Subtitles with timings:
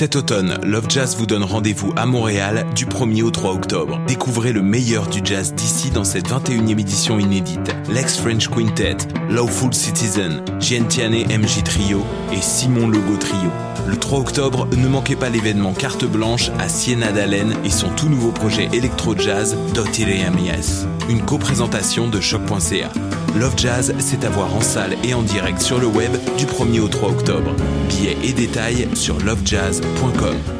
[0.00, 4.00] Cet automne, Love Jazz vous donne rendez-vous à Montréal du 1er au 3 octobre.
[4.06, 7.70] Découvrez le meilleur du jazz d'ici dans cette 21e édition inédite.
[7.90, 8.96] Lex French Quintet,
[9.28, 12.02] Lawful Citizen, Gentiane MJ Trio
[12.32, 13.50] et Simon Logo Trio.
[13.86, 18.08] Le 3 octobre, ne manquez pas l'événement Carte Blanche à Siena d'Allen et son tout
[18.08, 20.86] nouveau projet électro-jazz Mies.
[21.10, 22.90] Une co-présentation de choc.ca.
[23.38, 26.80] Love Jazz, c'est à voir en salle et en direct sur le web du 1er
[26.80, 27.54] au 3 octobre.
[27.88, 30.59] Billets et détails sur lovejazz.com.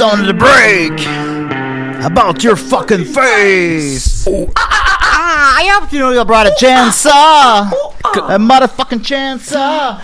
[0.00, 0.96] Some to break
[2.02, 4.26] about your fucking face?
[4.26, 7.68] Oh, ah, ah, ah, ah, I hope you know you brought a chance, uh,
[8.06, 9.52] a motherfucking chance.
[9.52, 10.00] Uh.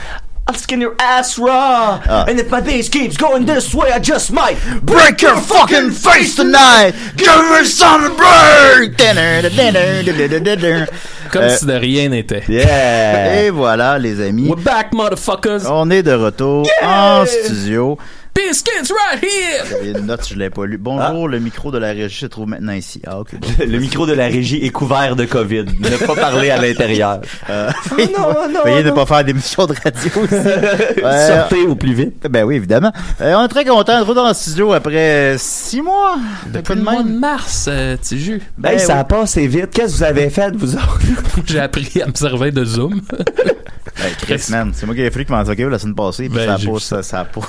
[0.48, 2.00] I'll skin your ass raw.
[2.28, 6.36] and if my bass keeps going this way, I just might Break your fucking face
[6.36, 6.92] tonight.
[7.16, 8.98] Give me some break.
[8.98, 10.86] Dinner, dinner, dinner, dinner.
[11.32, 12.44] Comme Euh, si de rien n'était.
[12.48, 13.42] Yeah.
[13.46, 14.48] Et voilà, les amis.
[14.48, 15.66] We're back, motherfuckers.
[15.68, 17.96] On est de retour en studio.
[18.36, 19.64] Biscuits right here.
[19.70, 20.76] J'avais une note, je l'ai pas lu.
[20.76, 23.00] Bonjour, le micro de la régie se trouve maintenant ici.
[23.06, 23.34] Ah, ok.
[23.40, 23.48] bon.
[23.66, 25.64] Le micro de la régie est couvert de COVID.
[25.80, 27.22] Ne pas parler à l'intérieur.
[27.48, 31.02] Euh, non, non, Veuillez ne pas faire d'émissions de radio ici.
[31.06, 31.26] Ouais.
[31.28, 32.26] Sortez au plus vite.
[32.28, 32.92] Ben oui, évidemment.
[33.20, 36.16] Euh, on est très content de vous dans le studio après six mois.
[36.46, 38.42] Depuis de le mois de mars, euh, petit jus.
[38.58, 39.00] Ben hey, ça oui.
[39.00, 39.70] a passé vite.
[39.72, 41.00] Qu'est-ce que vous avez fait, vous autres?
[41.46, 43.00] J'ai appris à me servir de Zoom.
[43.98, 46.38] Ben, Chris, man, c'est moi qui ai fallu que m'en occupe la semaine passée, puis
[46.38, 47.40] Ben, ça a pas, ça, ça a pas.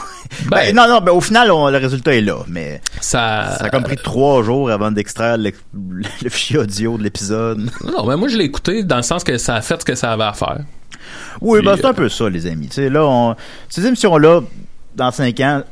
[0.49, 3.65] Ben- Ben, non, non, ben, au final, on- le résultat est là, mais Ça, ça
[3.65, 5.51] a comme pris trois jours avant d'extraire le,
[6.23, 7.69] le fichier audio de l'épisode.
[7.83, 9.95] Non, mais moi, je l'ai écouté dans le sens que ça a fait ce que
[9.95, 10.59] ça avait à faire.
[11.41, 12.67] Oui, Puis, ben, c'est un euh, peu ça, les amis.
[12.67, 13.35] Tu sais, là, on,
[13.69, 14.41] ces émissions-là,
[14.95, 15.63] dans cinq ans,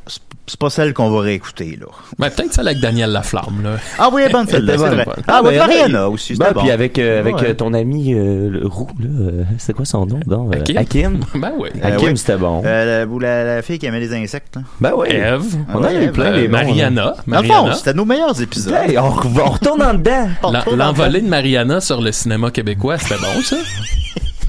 [0.48, 1.88] c'est- pas celles qu'on va réécouter, là.
[2.20, 3.72] Ben, peut-être celle avec Daniel Laflamme, là.
[4.00, 5.06] Ah oui, bonne celle-là, Elle c'est vrai.
[5.06, 5.16] bonne.
[5.28, 6.14] Ah, oui, ben, Mariana ouais.
[6.14, 6.62] aussi, Ben, c'était bon.
[6.62, 7.50] puis avec, euh, avec Ouais.
[7.50, 10.20] euh, ton ami euh, le roux, là, c'est quoi son nom?
[10.26, 10.78] Donc, euh, Hakim.
[10.78, 11.20] Hakim?
[11.42, 11.70] Ben oui.
[11.76, 12.18] Euh, Hakim, oui.
[12.18, 12.62] c'était bon.
[12.66, 14.62] Euh, la, ou la, la fille qui aimait les insectes, là.
[14.80, 15.08] ben oui.
[15.12, 15.44] Eve.
[15.74, 17.16] On en a Ouais, eu plein, Euh, les bons, Mariana.
[17.28, 17.74] Dans le fond, Mariana.
[17.76, 18.74] c'était nos meilleurs épisodes.
[18.74, 20.28] Hey, on, on retourne en dedans.
[20.76, 23.56] L'envolée de Mariana sur le cinéma québécois, c'était bon, ça?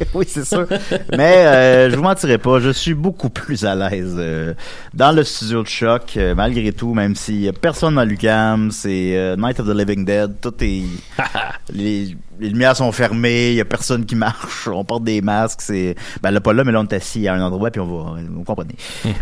[0.15, 0.67] oui, c'est sûr.
[1.17, 4.55] Mais euh, je vous mentirai pas, je suis beaucoup plus à l'aise euh,
[4.95, 7.15] dans le studio de choc, euh, malgré tout, même
[7.49, 10.85] a personne dans l'UCAM, c'est euh, Night of the Living Dead, tout est...
[11.73, 15.61] les, les lumières sont fermées, il y a personne qui marche, on porte des masques,
[15.63, 15.95] c'est...
[16.23, 18.21] Ben là, pas là, mais là, on est assis à un endroit, puis on va...
[18.31, 18.75] Vous comprenez.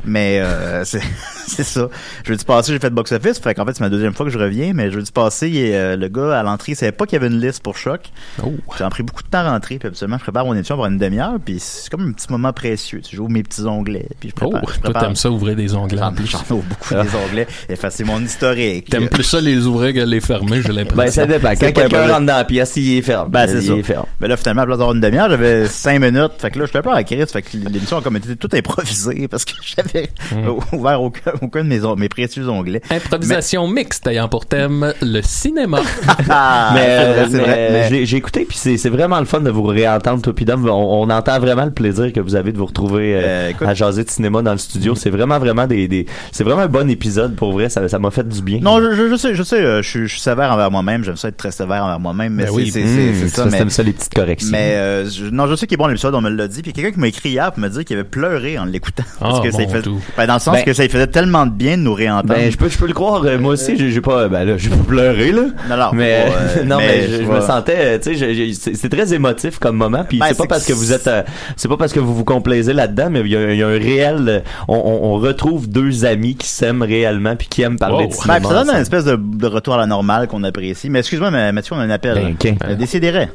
[0.05, 1.01] mais euh, c'est
[1.47, 1.89] c'est ça.
[2.25, 4.39] Jeudi passé, j'ai fait le box-office, fait qu'en fait, c'est ma deuxième fois que je
[4.39, 7.23] reviens, mais il y a, euh, le gars à l'entrée, il savait pas qu'il y
[7.23, 8.01] avait une liste pour choc.
[8.43, 8.53] Oh.
[8.79, 10.99] J'ai pris beaucoup de temps à rentrer, puis absolument, je prépare mon émission pour une
[10.99, 13.01] demi-heure, puis c'est comme un petit moment précieux.
[13.01, 14.61] Tu sais, j'ouvre mes petits onglets, puis je Oh, prépare.
[14.69, 16.27] je toi, prépare- t'aimes ça ouvrir des onglets en J'en plus.
[16.27, 18.89] j'en ouvre beaucoup des onglets, effacer mon historique.
[18.91, 20.97] T'aimes plus ça les ouvrir que les fermer, j'ai l'impression.
[20.97, 21.51] Ben, ça dépend.
[21.51, 23.29] Quand quelqu'un rentre dans la pièce, il ferme.
[23.31, 23.73] Ben, c'est ça.
[23.83, 24.07] ferme.
[24.21, 26.33] Mais là, finalement, à la place d'avoir une demi-heure, j'avais cinq minutes.
[26.39, 27.31] Fait que là, j'étais un peu en crise.
[27.31, 30.09] Fait que l'émission a comme été toute improvisée parce que j'avais
[30.73, 32.83] ouvert aucun, aucun de mes, on- mes précieux onglets.
[32.91, 35.81] Improvisation mixte ayant pour thème le cinéma.
[36.29, 40.47] Ah, mais j'ai écouté puis c'est c'est vraiment le fun de vous réentendre toi puis
[40.51, 40.67] on,
[41.03, 43.75] on entend vraiment le plaisir que vous avez de vous retrouver euh, Euh, écoute- à
[43.75, 46.89] jaser de cinéma dans le studio c'est vraiment vraiment des, des c'est vraiment un bon
[46.91, 49.43] épisode pour vrai ça ça m'a fait du bien Non, je, je, je sais, je
[49.43, 51.05] sais, euh, je, suis- je suis sévère envers moi-même.
[51.05, 52.71] J'aime ça être très sévère envers moi-même, mais Ben c'est oui.
[52.95, 53.47] C'est- c'est- c'est ça.
[53.65, 56.15] Mais, ça les petites corrections mais euh, je- non, je sais qu'il est bon l'épisode,
[56.15, 56.63] on me l'a dit.
[56.63, 59.05] Puis quelqu'un qui m'a écrit hier pour me dire qu'il avait pleuré en l'écoutant.
[59.21, 59.83] Parce Ah, que ça fait,
[60.17, 62.35] ben, dans le sens Ben- que ça lui faisait tellement de bien de nous réentendre.
[62.35, 64.71] ben je peux je peux le croire euh, moi aussi j'ai pas ben là j'ai
[64.71, 66.27] pas pleuré là Non, non, mais
[66.59, 70.05] euh, non mais, mais je, me sentais euh, tu sais c'est très émotif comme moment
[70.09, 71.23] puis Ben, c'est pas parce que vous êtes euh,
[71.57, 73.67] c'est pas parce que vous vous complaisez là-dedans mais il y a, il y a
[73.69, 77.79] un réel euh, on, on, on retrouve deux amis qui s'aiment réellement puis qui aiment
[77.79, 78.03] parler Wow.
[78.05, 80.91] de Ben, cinéma ça donne une espèce de, retour à la normale qu'on apprécie.
[80.91, 82.35] Mais excuse-moi, mais Mathieu, on a un appel.
[82.85, 83.29] Décidérez.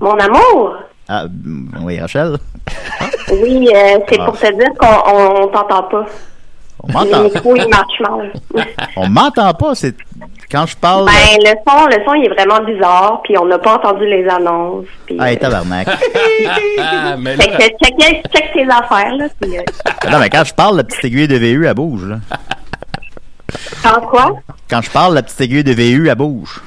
[0.00, 0.76] Mon amour,
[1.08, 1.24] Ah,
[1.82, 2.36] oui, Rachel.
[3.32, 4.24] oui, euh, c'est Ah.
[4.26, 6.06] pour te dire qu'on on, on t'entend pas.
[6.84, 7.22] On m'entend.
[7.24, 8.32] micro, il marche mal.
[8.96, 9.74] On m'entend pas.
[9.76, 9.94] C'est
[10.50, 11.06] quand je parle.
[11.06, 14.26] Ben, le son, le son, il est vraiment bizarre, puis on n'a pas entendu les
[14.28, 14.86] annonces.
[15.06, 15.86] Puis, Hey, euh, tabarnak.
[16.80, 19.26] Ah, mais fait là, que check, check tes affaires, là.
[19.40, 19.62] Puis, euh,
[20.10, 22.16] non, mais quand je parle, la petite aiguille de VU, elle bouge, là.
[23.84, 24.32] quand quoi?
[24.68, 26.60] Quand je parle, la petite aiguille de VU, elle bouge.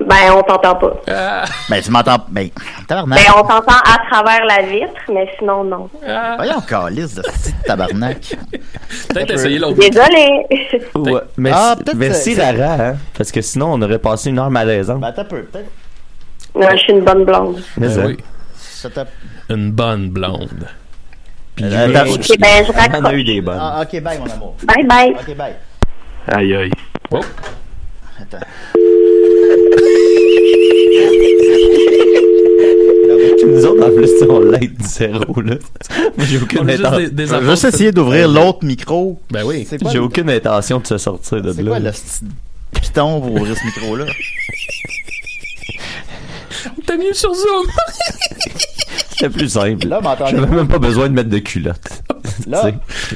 [0.00, 0.92] Ben, on t'entend pas.
[1.08, 2.16] ah, Ben, tu m'entends.
[2.28, 2.48] Ben,
[2.88, 3.18] tabarnak.
[3.18, 5.88] Ben, on t'entend à travers la vitre, mais sinon, non.
[6.36, 8.36] Voyons, calice de petit tabarnak.
[9.08, 9.78] peut-être essayer l'autre.
[9.78, 10.46] Désolée.
[10.94, 15.00] Ouais, mais Ah, merci Rara, hein, parce que sinon on aurait passé une heure malaisante.
[15.00, 15.70] Ben, t'as peu, peut-être.
[16.54, 17.62] non, je suis une bonne blonde.
[17.76, 18.06] Mais Ben ça.
[18.06, 18.16] oui,
[18.56, 18.88] Ça
[19.50, 20.66] une bonne blonde.
[21.62, 22.32] Euh, Julien t'as- aussi.
[22.32, 23.58] Ok, ben, je On en a eu des bonnes.
[23.60, 24.56] Ah, ok, bye, mon amour.
[24.64, 25.10] Bye bye.
[25.12, 25.54] Ok, bye.
[26.26, 26.70] Aïe, aïe.
[27.12, 27.20] Oh,
[28.20, 28.44] Attends.
[33.46, 35.56] Nous autres, en plus, on l'aide du zéro, là.
[36.18, 39.20] J'ai aucune, a juste des, des essayer d'ouvrir l'autre micro.
[39.30, 39.66] Ben oui.
[39.68, 41.70] C'est quoi, j'ai aucune intention de se sortir de c'est là.
[41.70, 41.90] quoi là.
[41.90, 44.04] le petit piton pour ouvrir ce micro-là?
[46.86, 47.66] T'as mieux sur Zoom.
[49.10, 49.86] C'était plus simple.
[49.88, 50.00] Là?
[50.30, 52.02] J'avais même pas besoin de mettre de culottes.
[52.46, 52.70] Là,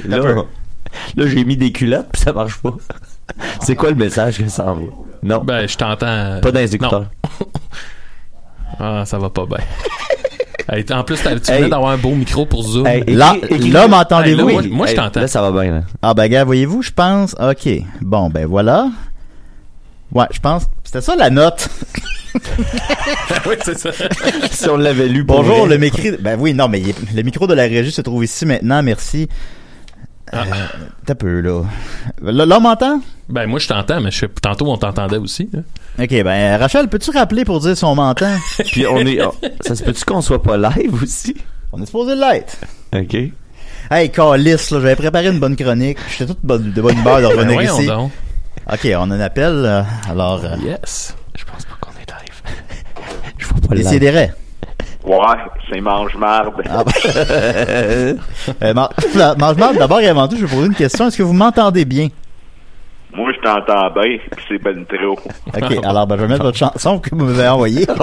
[0.06, 2.75] là, j'ai mis des culottes puis ça marche pas.
[3.62, 4.93] C'est quoi le message que ça envoie?
[5.22, 6.40] Non, Ben, je t'entends.
[6.40, 7.06] pas dans les écouteurs.
[8.78, 9.58] Ah, ça va pas bien.
[10.70, 11.58] Hey, en plus, t'as- tu Hey.
[11.60, 12.86] venais d'avoir un beau micro pour Zoom.
[12.86, 13.34] Hey, Là,
[13.70, 14.40] là, m'entendez-vous?
[14.50, 15.20] Hey, là, moi, moi, je Hey, t'entends.
[15.20, 15.80] Là, ça va bien, là.
[16.02, 17.34] Ah, ben, gars, voyez-vous, je pense.
[17.40, 17.66] Ok.
[18.02, 18.90] Bon, ben, voilà.
[20.12, 20.64] Ouais, je pense.
[20.84, 21.70] C'était ça la note.
[23.46, 23.90] oui, c'est ça.
[24.50, 25.69] si on l'avait lu pour Bonjour, vrai.
[25.70, 26.02] le micro.
[26.20, 26.82] Ben oui, non, mais
[27.14, 29.26] le micro de la régie se trouve ici maintenant, merci.
[30.34, 30.44] Euh,
[31.06, 31.62] T'as peu, là.
[32.22, 33.00] Là, là, on m'entend?
[33.28, 35.48] Ben, moi, je t'entends, mais je sais- tantôt, on t'entendait aussi.
[35.56, 35.62] hein.
[36.02, 38.36] Ok, ben, Rachel, peux-tu rappeler pour dire si on m'entend?
[38.66, 39.22] Puis on est.
[39.25, 41.34] oh, ça se peut-tu qu'on soit pas live aussi?
[41.72, 42.56] on est supposé l'être.
[42.94, 43.16] OK.
[43.90, 45.98] Hey, Calis, là, j'avais préparé une bonne chronique.
[46.10, 47.86] J'étais toute bonne- de bonne humeur de Ben, revenir ici.
[47.86, 48.10] donc.
[48.70, 51.14] Ok, on a un appel, euh, alors, euh, Yes.
[51.36, 52.42] Je pense pas qu'on est live.
[53.38, 53.84] Je vois pas le live.
[53.86, 54.30] décidérez.
[55.08, 55.16] Ouais,
[55.70, 56.52] c'est mange-marde.
[56.69, 56.84] Ah,
[57.16, 58.14] euh,
[58.75, 58.93] Mar-
[59.38, 61.06] Mange-Marde, d'abord et avant tout, je vais poser une question.
[61.08, 62.08] Est-ce que vous m'entendez bien?
[63.14, 65.19] Moi, je t'entends bien, pis c'est ben trop.
[65.56, 67.87] Ok, alors, ben, je vais mettre votre chanson que vous m'avez envoyée.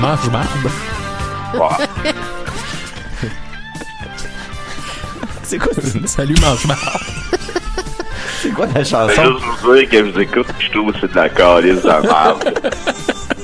[0.00, 0.48] Mange marde.
[1.54, 1.86] Ouais.
[5.42, 5.70] C'est quoi,
[6.06, 6.80] Salut, mange marde.
[8.40, 9.22] c'est quoi la Je chanson?
[9.22, 11.28] veux juste vous dire que je vous écoute pis je trouve que c'est de la
[11.28, 12.58] calice de merde.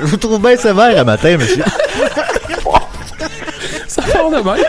[0.00, 1.64] je vous trouve bien sévère à matin, monsieur?
[3.88, 4.64] Ça part de même.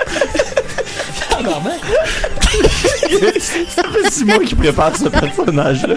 [4.11, 5.95] C'est moi qui prépare ce personnage-là.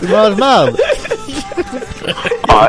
[0.00, 0.76] C'est Mange-Marde.
[2.06, 2.68] Ouais.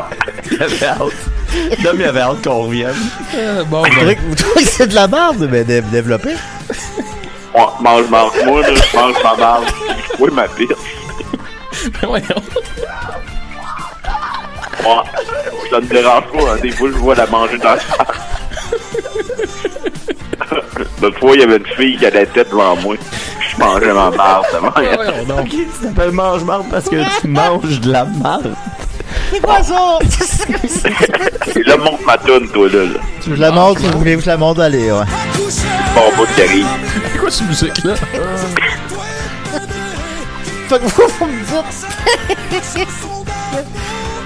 [0.50, 1.80] Il avait hâte.
[1.82, 2.94] Dom, il avait hâte qu'on revienne.
[3.34, 5.80] Euh, bon, Vous ben, trouvez que- vous trouvez que c'est de la merde, mais dé-
[5.82, 6.30] développé?
[7.54, 8.32] Ouais, mange-marde.
[8.44, 9.64] Moi, là, je mange ma marde.
[10.18, 10.76] Oui, ma pire.
[12.02, 12.24] voyons.
[14.86, 15.02] Ouais.
[15.70, 16.56] Ça me dérange pas, hein.
[16.62, 17.78] Des fois, je vois la manger dans la.
[21.02, 22.96] L'autre fois, il y avait une fille qui a la tête devant moi.
[23.40, 24.44] Je mangeais ma marde.
[24.52, 24.94] de même.
[24.94, 25.40] Voyons donc.
[25.40, 28.54] Ok, tu t'appelles mange-marde parce que tu manges de la marde.
[29.32, 29.98] C'est quoi ça?
[31.64, 32.84] Là, monte ma toune, toi, là.
[32.84, 33.00] là.
[33.20, 34.60] Tu veux que je la montre, vous voulez que je la montre?
[34.60, 35.04] Allez, ouais.
[35.94, 36.66] Bon bout qui arrive.
[37.12, 37.94] C'est quoi cette musique-là?
[40.68, 42.86] Fait que vous, vous me dites,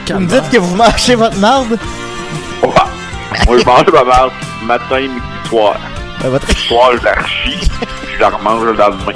[0.08, 1.78] vous me dites que vous mangez votre marde?
[2.62, 2.68] Ouais.
[3.46, 4.32] Moi, je mange ma marde
[4.64, 5.76] matin, midi, soir.
[6.20, 6.50] Ben, votre...
[6.58, 9.12] soir, je la rechie, puis je la remange le lendemain.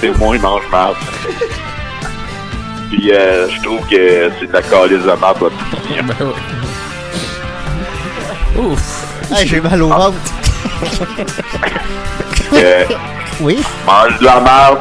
[0.00, 0.96] c'est moi, il mange marde.
[2.90, 5.54] Puis euh, je trouve que c'est de la calice de marde, votre.
[5.88, 6.32] Ben ouais.
[8.58, 9.06] Ouf.
[9.32, 10.16] Hey, j'ai mal au ventre.
[12.52, 12.84] Euh,
[13.40, 13.62] Oui?
[13.86, 14.80] mange de la marde.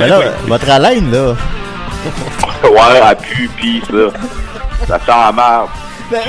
[0.00, 1.34] Mais là, votre haleine, là.
[2.64, 4.18] Ouais, à pu, pis ça.
[4.86, 5.68] Ça sent la marde.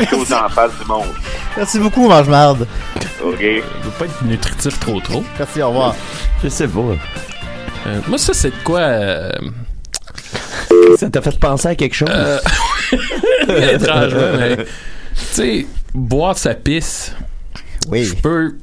[0.09, 1.07] Chose en face du monde.
[1.57, 2.67] Merci beaucoup, mange marde.
[3.23, 3.39] OK?
[3.39, 5.23] Ça doit pas être nutritif trop trop.
[5.37, 5.95] Merci, au revoir.
[6.43, 6.79] Je sais pas.
[7.87, 8.79] Euh, moi, ça, c'est de quoi...
[8.79, 9.31] euh,
[10.97, 12.09] Ça t'a fait penser à quelque chose?
[12.11, 12.39] Euh,
[13.73, 14.57] étrangement, mais...
[14.57, 14.65] Tu
[15.15, 17.13] sais, boire sa pisse,
[17.89, 18.03] Oui.
[18.03, 18.55] je peux...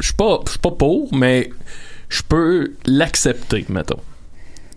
[0.00, 1.50] Je suis pas, je suis pas pour, mais
[2.08, 4.00] je peux l'accepter, mettons.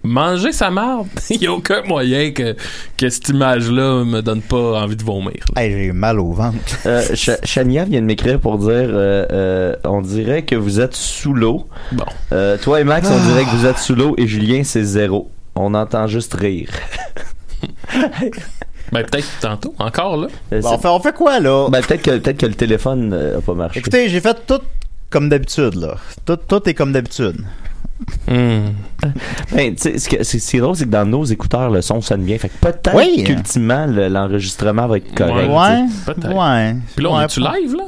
[0.08, 2.56] Manger sa marde, il y a aucun moyen que,
[2.98, 5.44] que cette image-là me donne pas envie de vomir.
[5.56, 6.58] Hey, j'ai mal au ventre.
[6.86, 10.96] Euh, Ch- Chania vient de m'écrire pour dire euh, euh, on dirait que vous êtes
[10.96, 11.68] sous l'eau.
[11.92, 12.06] Bon.
[12.32, 15.30] Euh, toi et Max, on dirait que vous êtes sous l'eau et Julien, c'est zéro.
[15.56, 16.70] On entend juste rire.
[18.92, 20.28] Ben, peut-être tantôt, encore là.
[20.54, 21.68] Euh, Bon, on, fait, on fait quoi, là?
[21.70, 23.80] ben, peut-être que peut-être que le téléphone euh, a pas marché.
[23.80, 24.62] Écoutez, j'ai fait tout
[25.10, 25.96] comme d'habitude, là.
[26.26, 27.36] Tout, tout est comme d'habitude.
[28.28, 28.70] Hmm.
[29.52, 32.02] Ben, tu sais, ce que- c'est c'est drôle, c'est que dans nos écouteurs, le son
[32.02, 32.38] sonne bien.
[32.38, 33.24] Fait que peut-être Oui.
[33.24, 35.50] qu'ultimement, le- l'enregistrement va être correct.
[35.50, 36.34] Ouais, peut-être.
[36.36, 36.76] ouais.
[36.96, 37.84] Puis là, on Ouais, est-tu live, là?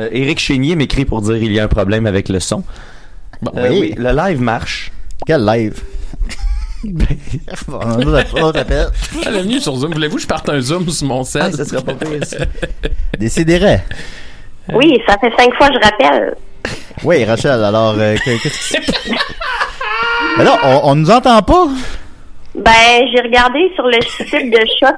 [0.00, 2.62] Euh, Éric Chénier m'écrit pour dire il y a un problème avec le son.
[3.42, 3.78] Bon, Euh, Oui.
[3.80, 4.92] oui, le live marche.
[5.26, 5.80] Quel live?
[7.66, 7.78] Bon,
[8.42, 8.86] autre appel.
[9.26, 9.92] Elle est venue sur Zoom.
[9.92, 11.42] Voulez-vous que je parte un Zoom sur mon set?
[11.46, 12.20] Ah, ça serait pas pire.
[13.18, 13.80] Décidérez.
[14.72, 16.34] Oui, ça fait cinq fois que je rappelle.
[17.04, 18.76] Oui, Rachel, alors, euh, qu'est-ce
[20.38, 21.66] Mais là, on, on nous entend pas?
[22.54, 24.94] Ben, j'ai regardé sur le site de Choc,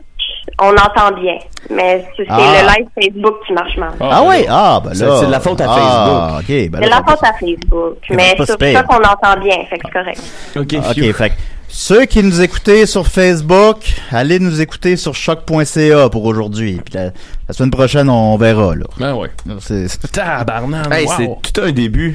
[0.60, 1.36] on entend bien.
[1.70, 2.38] Mais c'est c'est Ah.
[2.62, 3.92] le live Facebook qui marche mal.
[4.00, 4.44] Ah, oui?
[4.48, 5.16] Ah, ben C'est- là.
[5.20, 6.46] c'est de la faute à Ah, OK.
[6.48, 7.96] Ben C'est là, la faute à Facebook.
[8.08, 8.80] C'est Mais pas sur super.
[8.80, 9.56] Choc, on entend bien.
[9.68, 10.20] Fait que c'est correct.
[10.56, 10.90] Ok, Ah.
[10.90, 11.34] OK, fait que
[11.72, 13.78] ceux qui nous écoutaient sur Facebook,
[14.10, 16.80] allez nous écouter sur choc.ca pour aujourd'hui.
[16.84, 18.86] Puis la, la semaine prochaine, on verra, là.
[18.98, 19.30] Ben ouais.
[19.60, 21.12] C'est- c'est- Tabarnak, Hey, wow.
[21.42, 22.14] c'est tout un début.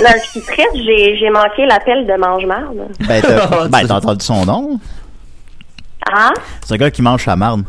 [0.00, 2.78] Là, je suis triste, j'ai j'ai manqué l'appel de Mange-Marde.
[3.06, 4.78] Ben, t'as ben, t'as entendu son nom?
[6.10, 6.30] Ah?
[6.64, 7.62] C'est un gars qui mange sa marde.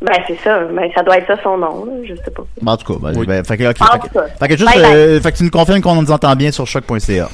[0.00, 0.58] Ben, c'est ça.
[0.64, 1.92] Ben, ça doit être ça son nom, là.
[2.04, 2.42] Je sais pas.
[2.60, 3.26] Ben, en tout cas, ben, Oui.
[3.26, 4.26] ben, fait que, ok, En fait tout que- cas.
[4.40, 4.92] fait que juste, Bye bye.
[4.94, 7.28] euh, fait que tu nous confirmes qu'on nous entend bien sur choc.ca.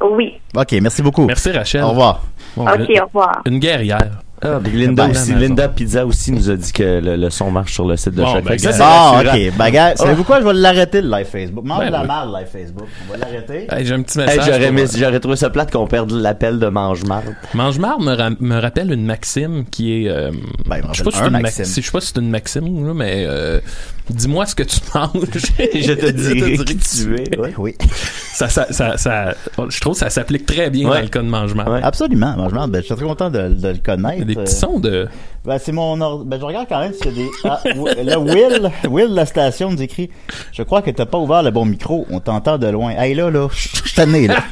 [0.00, 0.34] Oui.
[0.56, 1.26] Ok, merci beaucoup.
[1.26, 1.82] Merci, Rachel.
[1.82, 2.22] Au revoir.
[2.56, 3.42] Bon, OK, une, au revoir.
[3.46, 4.22] une guerrière.
[4.42, 5.34] Ah, puis Linda, Ben, aussi.
[5.34, 8.22] Linda Pizza aussi nous a dit que le, le son marche sur le site de
[8.22, 8.44] Bon, Choc.
[8.44, 9.34] ben, ça, gars, c'est Bon, rassurant.
[9.48, 9.52] ok.
[9.58, 10.40] Ben, gars, savez-vous quoi?
[10.40, 11.64] Je vais l'arrêter, le live Facebook.
[11.64, 12.06] Mange Ben la oui.
[12.06, 12.86] merde, live Facebook.
[13.08, 13.66] On va l'arrêter.
[13.70, 14.62] Hey, J'ai un petit Hey, message.
[14.62, 17.34] aimé- j'aurais trouvé ça plate qu'on perde l'appel de Mange-Marde.
[17.54, 20.08] Mange-marde me, ra- me rappelle une maxime qui est.
[20.08, 20.30] euh,
[20.66, 21.64] Ben, je sais pas si un c'est une, maxime.
[21.64, 23.60] maxi- je sais pas si c'est une maxime, là, mais euh,
[24.10, 25.10] dis-moi ce que tu manges.
[25.74, 27.38] Je te dirai qui tu es.
[27.38, 27.54] ouais.
[27.58, 27.74] Oui.
[28.34, 29.34] ça, ça, ça, ça-
[29.68, 30.96] je trouve que ça s'applique très bien Ouais.
[30.96, 31.68] dans le cas de mange-marde.
[31.72, 31.80] Ouais.
[31.82, 32.36] Absolument.
[32.36, 32.52] Mange.
[32.70, 34.24] Ben, je suis très content de, de le connaître.
[34.28, 35.08] Des Euh, petits sons de.
[35.44, 36.24] Ben, c'est mon ordre.
[36.24, 37.28] Ben, je regarde quand même s'il y a des.
[37.44, 37.60] Ah,
[38.04, 40.10] là, Will, Will de la station nous écrit
[40.52, 42.06] Je crois que t'as pas ouvert le bon micro.
[42.10, 42.90] On t'entend de loin.
[42.92, 44.36] Hey, là, là, je suis tanné, là.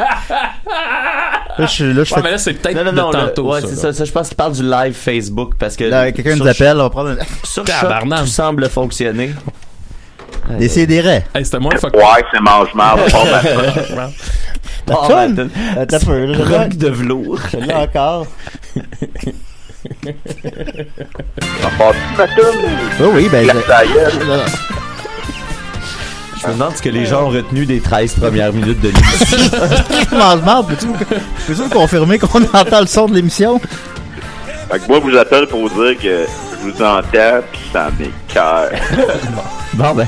[1.58, 2.22] Là, je suis- là, je Ouais, fais.
[2.22, 3.50] mais là, c'est peut-être Non, non, de le- tantôt.
[3.50, 3.80] ouais, ça, c'est là.
[3.80, 4.04] ça, ça.
[4.04, 5.84] Je pense qu'il parle du live Facebook parce que.
[5.84, 7.16] Là, quelqu'un sur nous appelle, on va prendre un.
[7.44, 7.90] Sur Choc,
[8.20, 9.30] tout semble fonctionner.
[10.58, 11.24] Décidérez.
[11.34, 11.94] Hey, c'était moins fuck.
[11.94, 13.00] Ouais, c'est mange-marde.
[13.00, 13.08] Euh,
[15.98, 17.38] peu, là, je l'ai- Rock de velours.
[17.50, 18.26] je l'ai encore.
[22.34, 22.54] Toune?
[23.00, 23.46] Oui, oui, ben.
[23.46, 23.54] La
[26.36, 29.38] je- me demande ce que les gens ont retenu des 13 premières minutes de l'émission.
[30.44, 30.94] Marde, peux-tu vous-
[31.46, 33.58] peux-tu me confirmer qu'on entend le son de l'émission?
[34.70, 36.26] Fait que moi, je vous appelle pour vous dire que
[36.70, 38.70] vous entends pis ça m'écoeure.
[39.74, 40.06] bon, ben,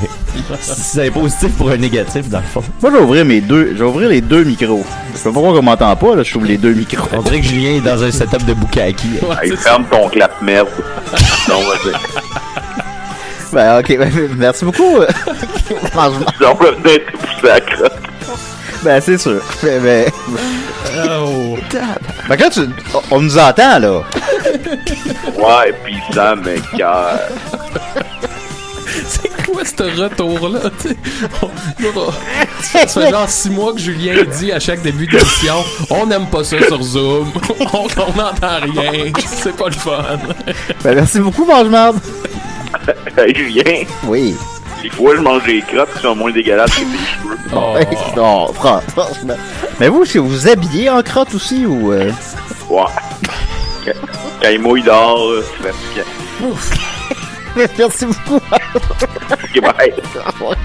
[0.60, 2.62] c'est positif pour un négatif, dans le fond.
[2.82, 3.80] Moi, je vais ouvrir mes deux.
[3.82, 4.84] Ouvrir les deux micros.
[5.12, 6.22] Je sais pas pourquoi on m'entend pas, là.
[6.22, 7.08] Je trouve les deux micros.
[7.12, 9.08] On dirait que Julien est dans un setup de Bukaki.
[9.22, 9.70] Ouais, c'est ça.
[9.70, 10.68] ferme ton clap merde.
[11.48, 11.92] Non, vas-y.
[13.52, 14.98] Ben, ok, ben, merci beaucoup.
[16.40, 17.98] J'en revenais être poussé à la crotte.
[18.84, 19.40] Ben, c'est sûr.
[19.62, 20.10] Ben, ben,
[21.10, 21.56] Oh.
[22.28, 22.60] ben, quand tu.
[23.10, 24.02] on- nous entend, là.
[25.36, 27.18] Ouais, pis ça m'écoeure.
[29.06, 30.60] C'est quoi ce retour-là?
[32.62, 36.42] Ça fait genre six mois que Julien dit à chaque début d'émission On n'aime pas
[36.44, 37.30] ça sur Zoom,
[37.72, 40.02] on n'entend rien, c'est pas le fun.
[40.82, 41.98] Ben, merci beaucoup, Mange marde.
[43.16, 44.34] Hey, Julien, Oui.
[44.82, 47.38] Des fois, je mange des crottes qui sont moins dégueulasses que tes cheveux.
[47.54, 47.74] Oh.
[48.16, 49.36] Non, fran- franchement.
[49.80, 51.92] Mais vous, que vous vous habillez en crotte aussi ou.
[51.92, 52.10] euh?
[52.68, 52.82] Ouais.
[53.84, 53.92] Quand-
[54.42, 56.56] Quand il mouille dehors, c'est fatigant.
[57.78, 58.36] Merci beaucoup.
[58.36, 59.94] Ok, bye.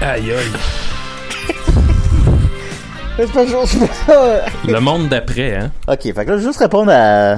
[0.00, 0.36] Aïe aïe.
[3.16, 4.44] C'est pas juste ça.
[4.66, 5.70] Le monde d'après, hein.
[5.88, 7.36] Ok, fait que là, je vais juste répondre à.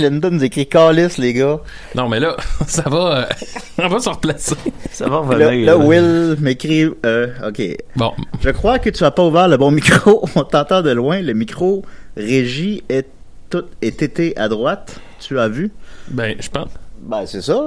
[0.00, 1.60] Linda nous écrit Callis, les gars.
[1.94, 3.24] Non, mais là, ça va, euh,
[3.78, 4.56] on va se replacer.
[4.90, 5.66] Ça va Là, revenir.
[5.66, 5.76] là, là.
[5.78, 6.88] Will m'écrit.
[7.06, 7.62] Euh, ok.
[7.96, 10.24] Bon, Je crois que tu as pas ouvert le bon micro.
[10.34, 11.20] On t'entend de loin.
[11.20, 11.84] Le micro
[12.16, 13.06] régie est
[13.50, 15.00] tout est été à droite.
[15.20, 15.70] Tu as vu?
[16.08, 16.68] ben, je pense.
[17.02, 17.60] Ben, c'est ça.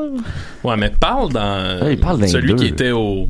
[0.63, 2.55] Ouais, mais parle dans Ouais, il parle d'un celui deux.
[2.55, 3.27] qui était au.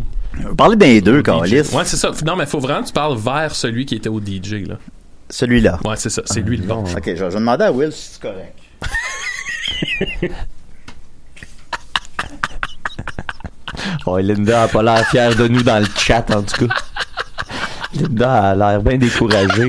[0.57, 1.23] Parlez d'un deux, DJ.
[1.23, 1.75] Callis.
[1.75, 2.11] Ouais, c'est ça.
[2.25, 4.75] Non, mais faut vraiment que tu parles vers celui qui était au DJ, là.
[5.29, 5.79] Celui-là.
[5.85, 6.21] Ouais, c'est ça.
[6.25, 6.83] C'est lui le bon.
[6.83, 8.57] Ok, je vais demander à Will si c'est correct.
[14.05, 16.73] Ouais, Linda a pas l'air fière de nous dans le chat, en tout cas.
[17.93, 19.67] Linda a l'air bien découragée.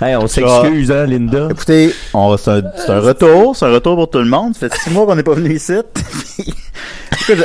[0.00, 1.48] Hey, on s'excuse, hein, Linda?
[1.50, 4.54] Écoutez, c'est, un, retour, c'est un retour pour tout le monde.
[4.54, 5.72] Ça fait six mois qu'on n'est pas venu ici.
[7.28, 7.44] Écoute,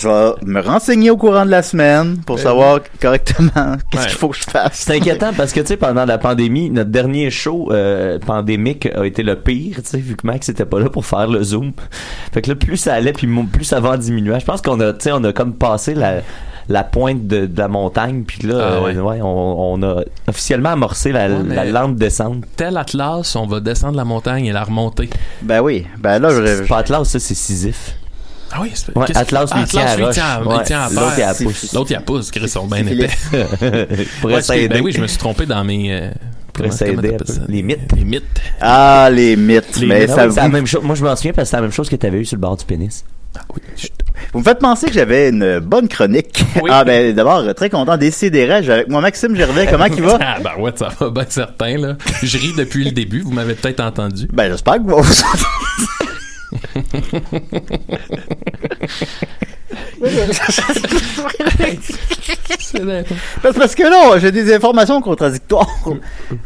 [0.00, 3.50] je, vais me renseigner au courant de la semaine pour savoir correctement
[3.90, 4.08] qu'est-ce Ouais.
[4.08, 4.74] qu'il faut que je fasse.
[4.86, 9.04] C'est inquiétant parce que, tu sais, pendant la pandémie, notre dernier show euh, pandémique a
[9.06, 11.72] été le pire, tu sais, vu que Max était pas là pour faire le Zoom.
[12.32, 14.38] Fait que là, plus ça allait, puis plus ça va en diminuant.
[14.38, 16.16] Je pense qu'on a, tu sais, on a comme passé la,
[16.68, 19.20] la pointe de, de la montagne, puis là, Ah euh, ouais.
[19.22, 22.44] on, on a officiellement amorcé la, Ouais, la lente descente.
[22.56, 25.08] Tel Atlas, on va descendre la montagne et la remonter.
[25.42, 27.94] Ben oui, ben là, je, C'est pas Atlas, ça, c'est Sisyphe.
[28.56, 30.06] Ah oui, c'est Ouais, Atlas, lui, tient à roche.
[30.60, 31.72] il tient à l'autre, il a pousse.
[31.74, 33.10] L'autre, il a pousse, Chris, sont bien épais.
[34.20, 35.92] Pour ben oui, je me suis trompé dans mes.
[35.92, 36.10] euh?
[37.48, 37.92] Les mythes.
[37.94, 38.40] Les mythes.
[38.62, 39.76] Ah, les mythes.
[39.78, 40.08] Les mais mythes.
[40.08, 40.82] ça Ah oui, la même chose.
[40.82, 42.36] Moi, je m'en souviens parce que c'est la même chose que tu avais eu sur
[42.36, 43.04] le bord du pénis.
[43.38, 43.60] Ah oui.
[44.32, 46.42] vous me faites penser que j'avais une bonne chronique.
[46.62, 46.70] Oui.
[46.72, 48.32] Ah ben d'abord, très content d'essayer
[48.62, 49.66] J'ai avec moi Maxime Gervais.
[49.70, 50.18] Comment il va?
[50.22, 51.96] Ah, ben ouais, ça va bien certain, là.
[52.22, 54.26] Je ris depuis le début, vous m'avez peut-être entendu.
[54.32, 55.02] Ben j'espère que vous.
[63.42, 65.66] Parce, parce que là, j'ai des informations contradictoires.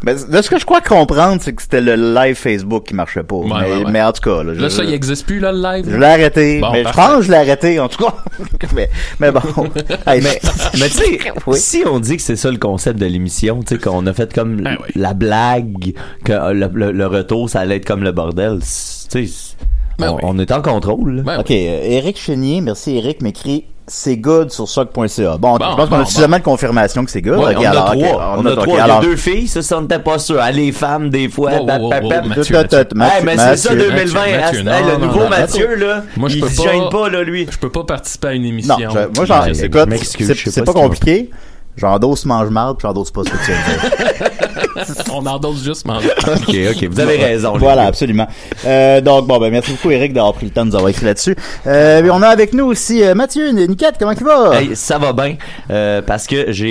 [0.05, 3.37] De ce que je crois comprendre, c'est que c'était le live Facebook qui marchait pas.
[3.45, 3.91] mais, ouais, ouais.
[3.91, 5.87] mais en tout cas, là, je, Là, ça, il existe plus, là, le live?
[5.91, 6.61] je l'ai arrêté.
[6.61, 8.15] Bon, mais je pense que je l'ai arrêté, en tout cas.
[8.75, 9.41] mais, mais bon.
[10.07, 10.41] Hey, Mais,
[10.79, 11.59] mais tu sais, Oui.
[11.59, 14.33] si on dit que c'est ça le concept de l'émission, tu sais, qu'on a fait
[14.33, 14.89] comme Ben oui.
[14.95, 19.57] la blague, que le, le- le retour, ça allait être comme le bordel, tu sais,
[20.01, 20.21] Ben on, oui.
[20.25, 21.23] on est en contrôle.
[21.25, 25.37] Ben OK, euh, Eric Chénier, merci Eric, m'écrit c'est good sur soc.ca.
[25.37, 27.39] Bon, Bon, je pense qu'on bon, a suffisamment de confirmation que c'est good.
[27.39, 27.97] Ouais, Ok, on, a alors, trois.
[27.97, 28.67] ok, on a ok, trois.
[28.75, 30.37] Il y a alors- deux filles, ça, ça, on n'était pas sûr.
[30.41, 31.51] Ah, les femmes, des fois.
[31.55, 32.57] Wow, wow, wow, Mathieu, Mathieu.
[32.95, 33.89] Mathieu, Hey, mais c'est ça, Mathieu.
[33.91, 34.21] 2020.
[34.41, 37.09] Mathieu, Hey, non, le non, nouveau non, Mathieu, là, Moi, je il pas- gêne pas,
[37.09, 37.49] là, lui.
[37.51, 38.77] Je peux pas participer à une émission.
[38.79, 41.31] Non, je- moi, j'en, écoute, c'est, pas compliqué.
[41.77, 44.31] J'endosse mange-marde, puis j'endosse pas ce que tu viens de dire.
[45.13, 46.09] On endosse juste manger.
[46.27, 47.57] Ok, ok, vous avez raison.
[47.59, 48.27] Voilà, absolument.
[48.65, 51.05] Euh, donc, bon, ben, merci beaucoup, Eric, d'avoir pris le temps de nous avoir écrit
[51.05, 51.37] là-dessus.
[51.67, 54.61] Euh, on a avec nous aussi euh, Mathieu, Niquette, comment il va?
[54.61, 55.37] Hey, ça va bien
[55.71, 56.71] euh, parce que j'ai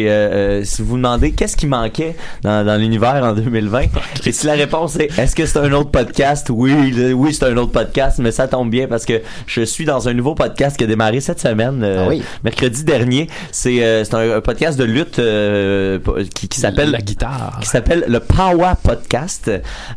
[0.63, 3.81] si vous demandez qu'est-ce qui manquait dans, dans l'univers en 2020
[4.25, 6.47] et si la réponse est est-ce que c'est un autre podcast?
[6.49, 9.85] Oui le- oui c'est un autre podcast mais ça tombe bien parce que je suis
[9.85, 12.23] dans un nouveau podcast qui a démarré cette semaine euh, Ah oui.
[12.43, 15.99] mercredi dernier c'est euh, c'est un, un podcast de lutte euh,
[16.35, 17.57] qui, qui s'appelle La guitare.
[17.61, 19.51] qui s'appelle le Power Podcast.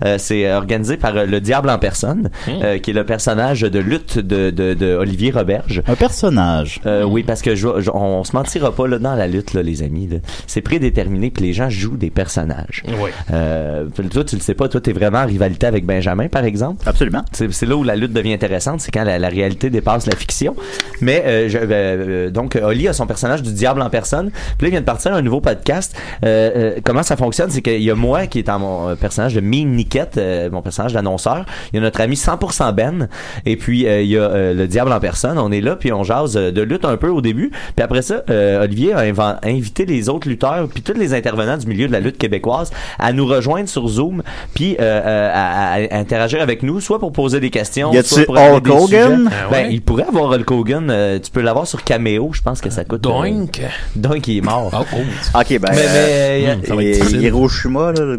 [0.05, 3.63] Euh, c'est euh, organisé par euh, le Diable en personne, euh, qui est le personnage
[3.63, 5.83] de lutte de, de, de Olivier Roberge.
[5.87, 6.81] Un personnage.
[6.87, 9.63] Euh, oui, parce que je, je- on, se mentira pas là dans la lutte, là,
[9.63, 10.07] les amis.
[10.09, 10.19] là.
[10.47, 12.83] C'est prédéterminé, puis les gens jouent des personnages.
[13.01, 13.11] Oui.
[13.33, 14.69] Euh, toi, tu le sais pas.
[14.69, 16.83] Toi, t'es vraiment en rivalité avec Benjamin, par exemple.
[16.89, 17.25] Absolument.
[17.33, 20.55] C'est là où la lutte devient intéressante, c'est quand la, la réalité dépasse la fiction.
[21.01, 24.31] Mais euh, je- euh, euh, donc Oli a son personnage du diable en personne.
[24.59, 25.97] Puis là, il vient de partir un nouveau podcast.
[26.25, 28.95] Euh, euh, comment ça fonctionne, c'est qu'il y a moi qui est en mon euh,
[28.97, 31.47] personnage de Mean Niquette, euh, mon personnage d'annonceur.
[31.73, 33.09] Il y a notre ami 100% Ben.
[33.47, 35.39] Et puis euh, il y a euh, le diable en personne.
[35.39, 37.51] On est là puis on jase euh, de lutte un peu au début.
[37.77, 41.67] Puis après ça, euh, Olivier a invité les autres lutteurs puis tous les intervenants du
[41.67, 44.23] milieu de la lutte québécoise à nous rejoindre sur Zoom
[44.55, 48.09] puis euh, euh, à, à interagir avec nous, soit pour poser des questions, Y a-tu
[48.15, 48.87] soit pour Hulk des Hogan?
[48.87, 49.03] sujets.
[49.31, 49.69] Ah Ben, ouais?
[49.75, 50.91] il pourrait avoir Hulk Hogan.
[50.91, 52.31] euh, tu peux l'avoir sur Cameo.
[52.33, 53.07] Je pense que ça coûte.
[53.07, 53.61] euh, Doink.
[53.97, 54.71] Doink, il est mort.
[54.75, 55.39] Oh, oh.
[55.39, 55.71] Ok, ben.
[55.71, 57.21] Mais, euh, mais, hmm.
[57.23, 58.17] Hiroshima, là.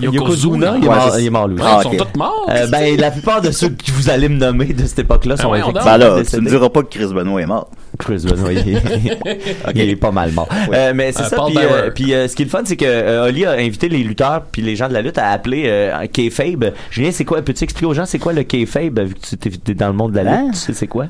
[0.00, 1.58] Yokozuna, il est Ouais, mort, c'est- il est mort lui.
[1.60, 2.46] Ah, ils sont tous morts.
[2.50, 5.44] Euh, ben, la plupart de ceux que vous allez me nommer de cette époque-là sont
[5.44, 5.76] Ah, voyons donc.
[5.76, 7.70] effectivement Ben là, tu ne diras pas que Chris Benoit est mort.
[7.98, 8.82] Chris Benoit, il est,
[9.74, 10.48] il est pas mal mort.
[10.72, 11.36] Euh, mais c'est Euh, ça.
[11.94, 13.98] Puis, euh, euh, ce qui est le fun, c'est que euh, Oli a invité les
[14.04, 16.72] lutteurs puis les gens de la lutte à appeler euh, Kayfabe.
[16.90, 17.42] Julien, c'est quoi?
[17.42, 20.12] Peux-tu expliquer aux gens c'est quoi le Kayfabe vu que tu t'es dans le monde
[20.12, 20.40] de la lutte?
[20.40, 20.50] Hein?
[20.52, 21.06] Tu sais c'est quoi?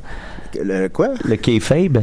[0.58, 1.08] Le quoi?
[1.24, 1.98] Le Kayfabe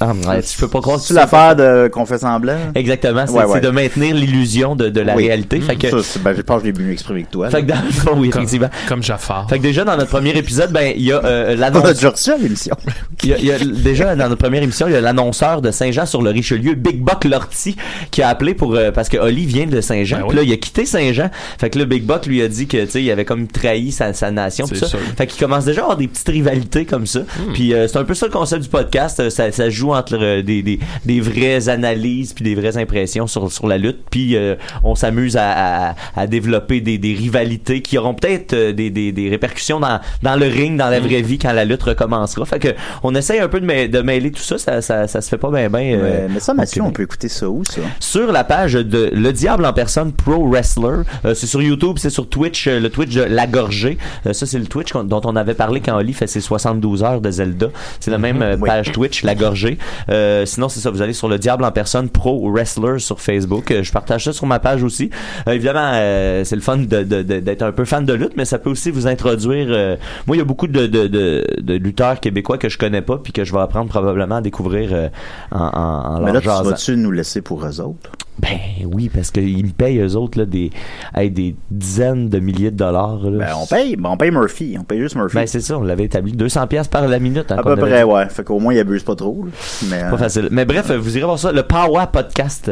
[0.00, 2.56] Ah, ouais, tu peux pas croire que C'est l'affaire de qu'on fait semblant?
[2.74, 3.50] Exactement, c'est Ouais, ouais.
[3.54, 5.26] c'est de maintenir l'illusion de, de la Oui.
[5.26, 5.60] réalité.
[5.60, 7.50] Fait que, Ça, ben, je pense que je l'ai mieux exprimé que toi.
[7.50, 8.70] fait que dans le fond, oui, Comme, effectivement.
[8.88, 9.48] comme Jafar.
[9.48, 11.92] Fait que déjà dans notre premier épisode, ben il y a euh, On a l'annonce.
[11.94, 12.76] déjà reçu à l'émission.
[13.24, 15.60] Il y a, il y a- déjà dans notre première émission, il y a l'annonceur
[15.60, 17.74] de Saint-Jean sur le Richelieu, Big Buck Lortie,
[18.12, 20.18] qui a appelé pour euh, parce que Oli vient de Saint-Jean.
[20.20, 21.28] Ben Puis là, il a quitté Saint-Jean.
[21.58, 23.90] Fait que là, Big Buck lui a dit que tu sais, il avait comme trahi
[23.90, 24.68] sa, sa nation.
[24.68, 24.86] Tout ça.
[24.86, 25.00] sûr.
[25.16, 27.20] Fait qu'il commence déjà à avoir des petites rivalités comme ça.
[27.54, 29.18] Puis euh, c'est un peu ça le concept du podcast.
[29.18, 33.26] Euh, Ça, ça joue entre euh, des, des, des vraies analyses puis des vraies impressions
[33.26, 33.98] sur, sur la lutte.
[34.10, 38.72] Puis euh, on s'amuse à, à, à développer des, des rivalités qui auront peut-être euh,
[38.72, 41.82] des, des, des répercussions dans, dans le ring, dans la vraie vie quand la lutte
[41.82, 42.44] recommencera.
[42.46, 42.68] Fait que
[43.02, 44.58] on essaye un peu de, mê- de mêler tout ça.
[44.58, 45.98] Ça, ça, ça se fait pas bien bien.
[46.02, 47.80] Mais, mais ça, Mathieu, on peut écouter ça où, ça?
[48.00, 51.02] sur la page de Le Diable en personne Pro Wrestler.
[51.24, 53.98] Euh, c'est sur YouTube, c'est sur Twitch, euh, le Twitch de La Gorgée.
[54.26, 57.20] Euh, ça, c'est le Twitch dont on avait parlé quand Oli fait ses 72 heures
[57.20, 57.68] de Zelda.
[58.00, 58.68] C'est la même euh, Oui.
[58.68, 59.77] page Twitch, La Gorgée.
[60.10, 63.70] Euh, sinon, c'est ça, vous allez sur Le Diable en personne Pro Wrestler sur Facebook.
[63.70, 65.10] Euh, je partage ça sur ma page aussi.
[65.48, 68.32] Euh, évidemment, euh, c'est le fun de- de- de- d'être un peu fan de lutte,
[68.36, 69.66] mais ça peut aussi vous introduire.
[69.70, 73.02] euh, moi, il y a beaucoup de, de, de, de lutteurs québécois que je connais
[73.02, 75.08] pas puis que je vais apprendre probablement à découvrir euh,
[75.52, 78.10] en, en, en Mais leur là, tu vas-tu nous laisser pour eux autres?
[78.40, 78.58] Ben
[78.92, 80.70] oui, parce qu'ils me payent eux autres là, des,
[81.14, 83.18] hey, des dizaines de milliers de dollars.
[83.24, 83.46] Là.
[83.46, 84.76] Ben, on paye, ben, on paye Murphy.
[84.78, 85.34] On paye juste Murphy.
[85.36, 87.50] Ben, c'est ça, on l'avait établi 200 pièces par la minute.
[87.50, 88.28] hein, à peu avait près, ouais.
[88.28, 89.44] Fait qu'au moins, il abuse pas trop.
[89.44, 89.50] là.
[89.90, 90.48] Mais, Pas euh, facile.
[90.50, 92.70] Mais bref, vous irez voir ça, le Power Podcast.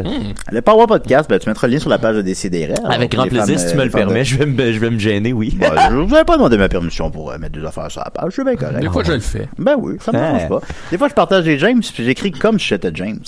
[0.53, 2.75] Le Power Podcast, ben, tu mettras le lien sur la page de Décideret.
[2.85, 5.33] Avec grand plaisir, si tu me le permets, je vais me, je vais me gêner,
[5.33, 5.57] oui.
[5.59, 8.11] Bon, je vous avais pas demandé ma permission pour euh, mettre des affaires sur la
[8.11, 8.27] page.
[8.29, 8.81] Je suis bien correct.
[8.81, 9.49] Des fois, je le fais.
[9.59, 10.25] Ben oui, ça me Ouais.
[10.33, 10.61] dérange pas.
[10.91, 13.19] Des fois, je partage des James, puis j'écris comme si j'étais James.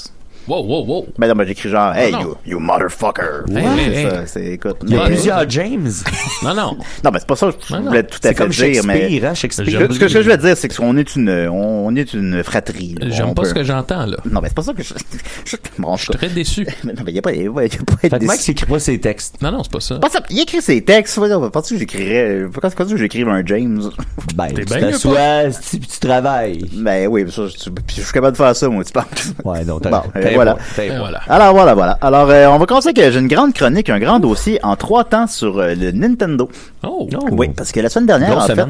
[0.49, 1.07] Wow, wow, wow.
[1.19, 2.21] Ben non, ben j'écris genre, hey, non.
[2.23, 3.45] you, you motherfucker.
[3.49, 4.77] Hey, Ouais, hey, ça, c'est, écoute.
[4.85, 5.91] Il y a mais- plusieurs James.
[6.43, 6.77] Non, non.
[7.05, 9.21] Non, ben c'est pas ça que je voulais tout à C'est fait comme dire, mais.
[9.25, 9.67] Hein, Shakespeare.
[9.67, 12.95] Ce que, ce que je veux dire, c'est qu'on est une, on, est une fratrie.
[13.09, 14.17] J'aime pas peut- ce que j'entends, là.
[14.25, 14.95] Non, mais c'est pas ça que je.
[15.45, 15.57] je...
[15.79, 16.67] Bon, Je suis très déçu.
[16.85, 18.23] Mais non, mais y a pas, y a pas, y a pas Fait.
[18.23, 19.43] Max écrit pas ses textes.
[19.43, 19.99] Non, non, c'est pas ça.
[20.31, 21.19] Il écrit ses textes.
[21.53, 22.45] Penses-tu que j'écrirais.
[22.53, 23.83] Pourquoi penses-tu que j'écrive un James?
[24.35, 26.65] Ben, T'es tu t'assois, tu, tu travailles.
[26.73, 29.07] Ben oui, ça, je, puis je suis capable de faire ça, moi, tu parles.
[29.45, 30.03] Ouais, non, t'as
[30.39, 31.21] Euh, un voilà.
[31.29, 31.99] Alors voilà, voilà.
[32.01, 35.05] Alors, euh, on va commencer que j'ai une grande chronique, un grand dossier en trois
[35.05, 36.49] temps sur euh, le Nintendo.
[36.83, 37.09] Oh.
[37.13, 37.27] Oh.
[37.33, 38.67] Oui, parce que la semaine dernière, Grosse en fait,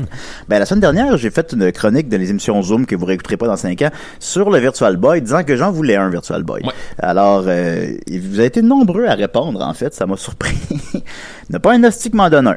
[0.49, 3.37] ben la semaine dernière, j'ai fait une chronique de les émissions Zoom que vous réécouterez
[3.37, 6.63] pas dans 5 ans sur le Virtual Boy, disant que j'en voulais un Virtual Boy.
[6.65, 6.73] Ouais.
[6.99, 10.57] Alors, euh, vous avez été nombreux à répondre, en fait, ça m'a surpris.
[11.53, 11.83] A pas un
[12.31, 12.57] donne un.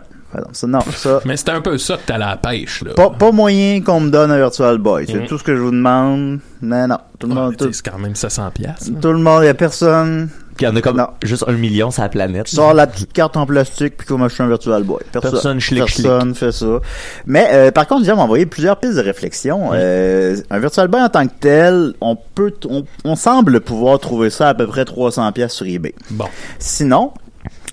[0.53, 2.93] Ça, non, ça, Mais c'était un peu ça que t'as la pêche, là.
[2.93, 5.05] pas, pas moyen qu'on me donne un Virtual Boy.
[5.07, 5.27] C'est Mhm.
[5.27, 6.39] tout ce que je vous demande.
[6.61, 8.91] Mais non, tout le Ouais, monde, c'est quand même 700 piastres.
[8.91, 8.99] là.
[9.01, 11.07] tout le monde, il y a personne Puis il y en a comme Non.
[11.23, 12.47] juste un million sur la planète.
[12.47, 14.99] sort la petite carte en plastique puis qu'on m'achète un Virtual Boy.
[15.11, 16.79] Personne, Personne schlick, personne fait ça.
[17.25, 19.71] Mais euh, par contre, j'ai m'a envoyé plusieurs pistes de réflexion.
[19.73, 24.29] Euh, un Virtual Boy en tant que tel, on peut, on, on semble pouvoir trouver
[24.29, 25.95] ça à peu près 300 pièces sur eBay.
[26.11, 26.25] Bon.
[26.59, 27.11] Sinon,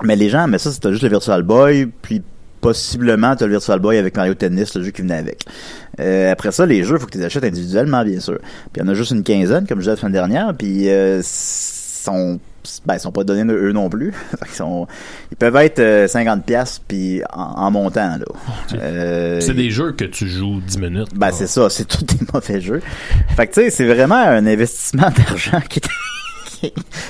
[0.03, 2.23] mais les gens, mais ça, c'était juste le Virtual Boy, puis
[2.61, 5.44] possiblement, t'as le Virtual Boy avec Mario Tennis, le jeu qui venait avec.
[6.01, 8.38] Euh, après ça, les jeux, faut que tu les achètes individuellement, bien sûr.
[8.73, 10.88] Puis il y en a juste une quinzaine, comme je disais la semaine dernière, puis
[10.88, 12.40] euh, sont
[12.85, 14.12] ben, ils sont pas donnés eux non plus.
[14.47, 14.87] ils, sont,
[15.31, 18.25] ils peuvent être euh, 50 pièces puis en, en montant là.
[18.75, 21.09] Euh, C'est des jeux que tu joues 10 minutes.
[21.14, 22.83] ben c'est ça, c'est tous des mauvais jeux.
[23.37, 25.88] Fait que tu sais, c'est vraiment un investissement d'argent qui est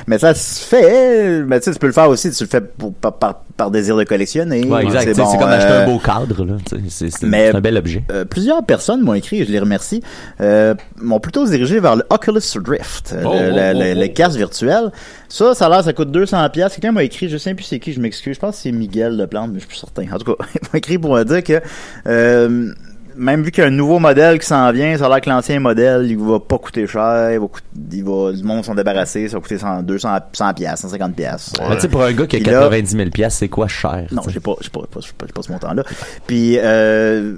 [0.06, 2.60] mais ça se fait, mais tu sais, tu peux le faire aussi, tu le fais
[2.60, 4.64] pour, par, par, par désir de collectionner.
[4.66, 5.02] Ouais, exact.
[5.14, 6.46] C'est bon, comme acheter euh, un beau cadre,
[6.90, 8.04] C'est c'est- mais- c'est un bel objet.
[8.12, 10.02] euh, plusieurs personnes m'ont écrit, et je les remercie,
[10.40, 13.92] euh, m'ont plutôt dirigé vers le Oculus Drift, euh, Oh, le, oh, le- oh, le-
[13.96, 14.00] oh.
[14.00, 14.90] le casque virtuel.
[15.28, 16.72] Ça, ça a l'air, ça coûte 200 pièces.
[16.74, 19.16] Quelqu'un m'a écrit, je sais plus c'est qui, je m'excuse, je pense que c'est Miguel
[19.16, 20.04] Leplante, mais je suis plus certain.
[20.14, 21.60] En tout cas, il m'a écrit pour me dire que
[22.06, 22.72] euh,
[23.18, 25.28] même vu qu'il y a un nouveau modèle qui s'en vient, ça a l'air que
[25.28, 28.74] l'ancien modèle, il va pas coûter cher, il va, coûter, il va le monde s'en
[28.74, 31.52] débarrasser, ça va coûter 100, 200, 100 pièces, 150 pièces.
[31.68, 33.68] Mais tu sais, pour un gars qui a Puis là- 90 000 piastres, c'est quoi
[33.68, 34.06] cher?
[34.12, 35.82] Non, j'ai pas, j'ai pas, pas, j'ai pas, j'ai pas ce montant-là.
[36.26, 37.34] Puis, euh,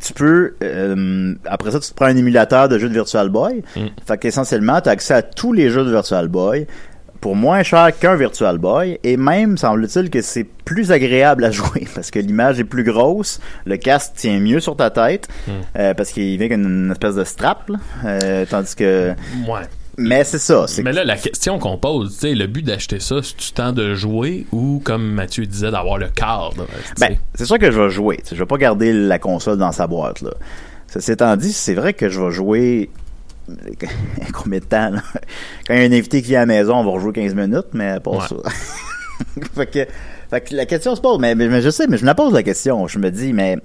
[0.00, 3.62] tu peux, euh, après ça, tu te prends un émulateur de jeux de Virtual Boy.
[3.76, 3.80] Mm.
[4.06, 6.66] Fait qu'essentiellement, tu as accès à tous les jeux de Virtual Boy
[7.22, 8.98] pour moins cher qu'un Virtual Boy.
[9.04, 13.40] Et même, semble-t-il que c'est plus agréable à jouer parce que l'image est plus grosse,
[13.64, 15.28] le casque tient mieux sur ta tête,
[15.78, 17.78] euh, parce qu'il vient avec une, espèce de strap, là.
[18.04, 19.14] Euh, tandis que...
[19.48, 19.62] Ouais.
[19.98, 23.16] Mais c'est ça, Mais là, la question qu'on pose, tu sais, le but d'acheter ça,
[23.22, 26.66] c'est du temps de jouer ou, comme Mathieu disait, d'avoir le cadre.
[26.98, 28.18] Ben, c'est sûr que je vais jouer.
[28.28, 30.22] Je vais pas garder la console dans sa boîte.
[30.22, 30.30] Là.
[30.88, 32.90] Ceci étant dit, c'est vrai que je vais jouer
[34.32, 35.02] combien de temps là?
[35.66, 37.34] Quand il y a un invité qui vient à la maison, on va rejouer 15
[37.34, 38.18] minutes, mais pas Ouais.
[38.28, 38.36] ça.
[39.54, 39.86] fait, que,
[40.30, 42.32] fait que la question se pose, mais, mais, je sais, mais je me la pose
[42.32, 42.86] la question.
[42.88, 43.58] Je me dis, mais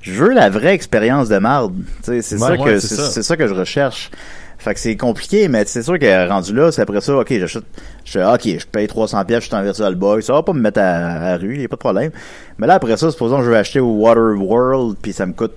[0.00, 1.74] je veux la vraie expérience de marde.
[2.02, 3.10] C'est Ouais, ça ouais, que c'est ça.
[3.10, 4.10] c'est ça que je recherche.
[4.58, 7.64] Fait que c'est compliqué, mais c'est sûr que rendu là, c'est après ça, ok, j'achète,
[8.04, 10.60] je ok, je paye 300 pièces, je suis en Virtual Boy, ça va pas me
[10.60, 12.12] mettre à, à la rue, y a pas de problème.
[12.58, 15.32] Mais là, après ça, supposons que je vais acheter au Water World, puis ça me
[15.32, 15.54] coûte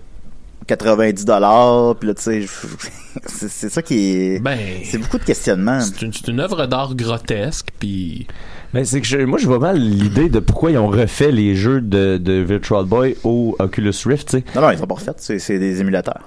[0.68, 2.46] 90 dollars, puis là tu sais,
[3.26, 5.80] c'est c'est ça qui est, Ben, c'est beaucoup de questionnements.
[5.82, 8.28] c'est une, œuvre d'art grotesque, puis
[8.74, 11.56] Mais c'est que je- moi, je vois mal l'idée de pourquoi ils ont refait les
[11.56, 14.44] jeux de, de Virtual Boy au Oculus Rift, tu sais.
[14.56, 16.22] Non non, ils sont pas refaits, c'est c'est des émulateurs.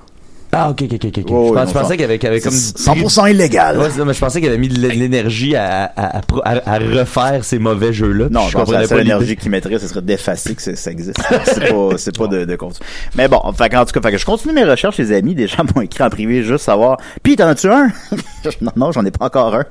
[0.52, 1.14] Ah, ok, ok, ok, ok.
[1.16, 2.52] Je pense- pensais ça- qu'il y avait, qu'il y avait comme.
[2.52, 3.78] C'est 100% illégal.
[3.78, 7.44] Ouais, ça, mais je pensais qu'il avait mis de l'énergie à, à, à, à- refaire
[7.44, 8.28] ces mauvais jeux-là.
[8.30, 9.00] Non, je seule pas l'idée.
[9.02, 11.18] énergie qui mettrait, ce serait d'effacer que ça, ça existe.
[11.44, 12.86] c'est pas, c'est pas de, de continu.
[13.14, 15.34] Mais bon, fait qu'en tout cas, fait que je continue mes recherches, les amis.
[15.34, 16.96] Des gens m'ont écrit en privé juste savoir.
[17.22, 17.88] Puis t'en as-tu un?
[18.62, 19.64] non, non, j'en ai pas encore un.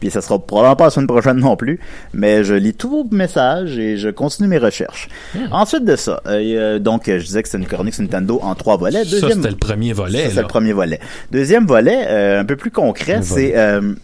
[0.00, 1.80] Puis ça sera probablement pas la semaine prochaine non plus.
[2.14, 5.08] Mais je lis tous vos messages et je continue mes recherches.
[5.50, 8.78] Ensuite de ça, euh, a- donc, je disais que c'était une chronique Nintendo en trois
[8.78, 9.04] volets.
[9.04, 10.13] ça, Deuxième, c'était le premier volet.
[10.18, 11.00] Ça, c'est le premier volet.
[11.30, 13.94] Deuxième volet, euh, un peu plus concret, c'est euh,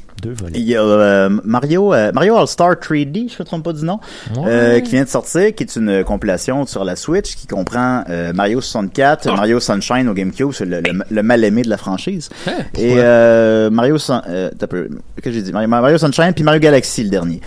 [0.55, 3.85] il y a euh, Mario euh, Mario All Star 3D, je me trompe pas du
[3.87, 4.01] nom,
[4.47, 8.33] euh, qui vient de sortir, qui est une compilation sur la Switch qui comprend euh,
[8.35, 9.37] Mario 64, Ah.
[9.37, 12.29] Mario Sunshine au GameCube, c'est le, le, le mal aimé de la franchise,
[12.77, 14.89] et euh, Mario Sun- euh, peu,
[15.23, 15.53] que j'ai dit?
[15.53, 17.41] Mario, Mario Sunshine puis Mario Galaxy le dernier.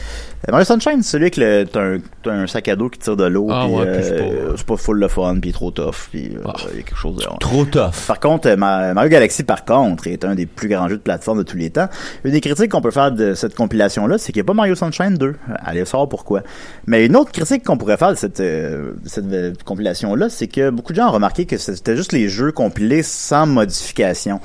[0.46, 3.00] Euh, Mario Sunshine, c'est celui que le- t'as un, t'as un sac à dos qui
[3.00, 5.38] tire de l'eau, Ah puis ouais, puis c'est euh, pas- c'est pas full le fun,
[5.42, 6.54] puis trop tough, puis euh, il Ah.
[6.76, 7.94] y a quelque chose de Trop tough.
[8.08, 11.02] par contre, euh, Ma- Mario Galaxy, par contre, est un des plus grands jeux de
[11.02, 11.88] plateforme de tous les temps.
[12.26, 14.76] Une des critiques qu'on peut faire de cette compilation-là, c'est qu'il n'y a pas Mario
[14.76, 15.36] Sunshine 2.
[15.64, 16.42] Allez savoir pourquoi.
[16.88, 20.48] Mais une autre critique qu'on pourrait faire de cette, euh, de cette euh, compilation-là, c'est
[20.48, 24.42] que beaucoup de gens ont remarqué que c'était juste les jeux compilés sans modification.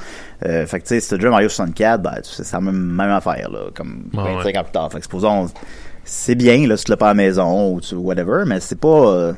[0.47, 2.61] Euh, fait que tu sais, si t'as déjà Mario 64, ben, tu sais, c'est la
[2.61, 4.59] même, même affaire, là, comme Ouais, 25 ouais.
[4.59, 4.93] ans plus tard.
[4.93, 5.49] Fait que supposons,
[6.11, 8.81] c'est bien, là, si tu l'as pas à la maison ou tu, whatever, mais c'est
[8.81, 9.33] pas, euh,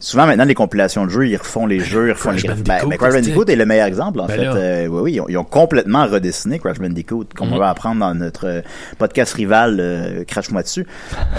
[0.00, 2.48] souvent maintenant, les compilations de jeux, ils refont les jeux, ils refont Crash les.
[2.48, 4.44] Bandicoot, Ben, ben, Crash Bandicoot est le meilleur exemple, en Ben fait.
[4.44, 4.54] là.
[4.56, 7.58] Euh, oui, oui, ils ont, ils ont complètement redessiné Crash Bandicoot, comme on Mhm.
[7.60, 8.60] va apprendre dans notre euh,
[8.98, 10.86] podcast rival, euh, Crash-moi dessus.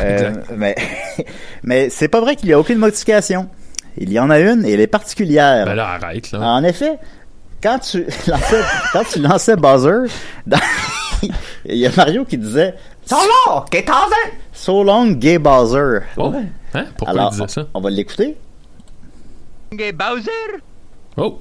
[0.56, 0.76] Mais,
[1.64, 3.50] mais c'est pas vrai qu'il y a aucune modification.
[3.98, 5.66] Il y en a une et elle est particulière.
[5.66, 6.40] Ben là, arrête, là.
[6.42, 6.98] En effet,
[7.62, 8.62] quand tu lançais,
[8.94, 10.58] quand tu lançais dans-
[11.66, 14.38] il y a Mario qui disait So long, gay Bowser!
[14.58, 16.00] So long, gay Bowser.
[16.18, 16.34] Oh,
[16.74, 16.86] hein?
[16.98, 17.68] Pourquoi Alors, il disait ça?
[17.76, 18.36] on va l'écouter.
[21.16, 21.40] Oh,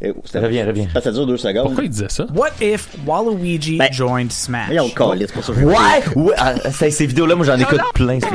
[0.00, 0.88] Eh, c'était- Reviens, reviens.
[1.02, 1.64] Ça dure deux secondes.
[1.66, 2.26] pourquoi il disait ça?
[2.34, 4.66] What if Waluigi Ben, joined Smash?
[4.66, 5.74] Voyons, câlisse, c'est pour ça que je- Ouais!
[6.16, 8.18] ouais ah, ces vidéos-là, moi, j'en écoute plein.
[8.20, 8.28] ça.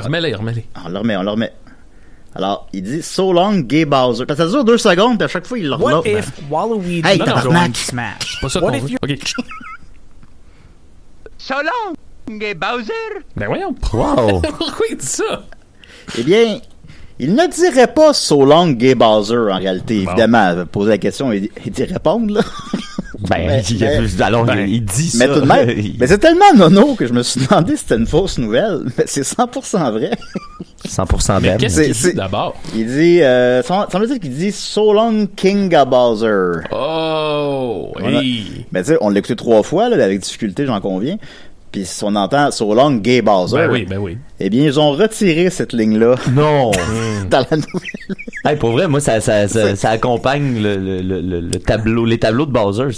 [0.00, 0.66] Remets-les, remets-les.
[0.84, 1.52] On le remet, on le remet.
[2.34, 4.26] Alors, il dit So long, gay Bowser.
[4.26, 6.18] Parce que ça dure deux secondes, puis à chaque fois, il le What remet.
[6.20, 7.76] if Waluigi Hey, joined.
[7.76, 8.40] Smash?
[8.40, 8.90] Pas ça What qu'on veut.
[8.90, 8.98] you
[12.34, 12.56] OK.
[13.36, 13.74] Ben voyons.
[13.92, 14.40] Wow!
[14.58, 15.42] Pourquoi il dit ça?
[16.18, 16.58] Eh bien,
[17.18, 20.04] il ne dirait pas So long, gay Bowser, en réalité.
[20.04, 20.10] Bon.
[20.12, 22.40] Évidemment, poser la question et, et d'y répondre, là.
[23.28, 25.34] Ben, Mais- il, mais- alors, ben, il, il dit Mais ça.
[25.34, 27.96] tout de même, Il- mais c'est tellement nono que je me suis demandé si c'était
[27.96, 28.84] une fausse nouvelle.
[28.96, 30.12] Mais c'est 100% vrai.
[30.88, 31.58] 100% Mais belle.
[31.58, 32.56] qu'est-ce C'est- qu'il dit d'abord?
[32.74, 36.66] Il dit, euh, semble-t-il qu'il dit So long, King of Bowser.
[36.72, 38.64] Oh, hey.
[38.72, 41.18] Ben, tu sais, on l'a écouté trois fois, là, avec difficulté, j'en conviens.
[41.72, 43.56] Puis si on entend So long, gay Bowser.
[43.56, 44.18] Ben oui, ben oui.
[44.40, 46.70] Eh bien, ils ont retiré cette ligne-là Non!
[47.30, 48.16] dans la nouvelle.
[48.44, 52.04] hey, pour vrai, moi, ça, ça, ça, ça accompagne le, le, le, le- le tableau,
[52.04, 52.88] les tableaux de Bowser.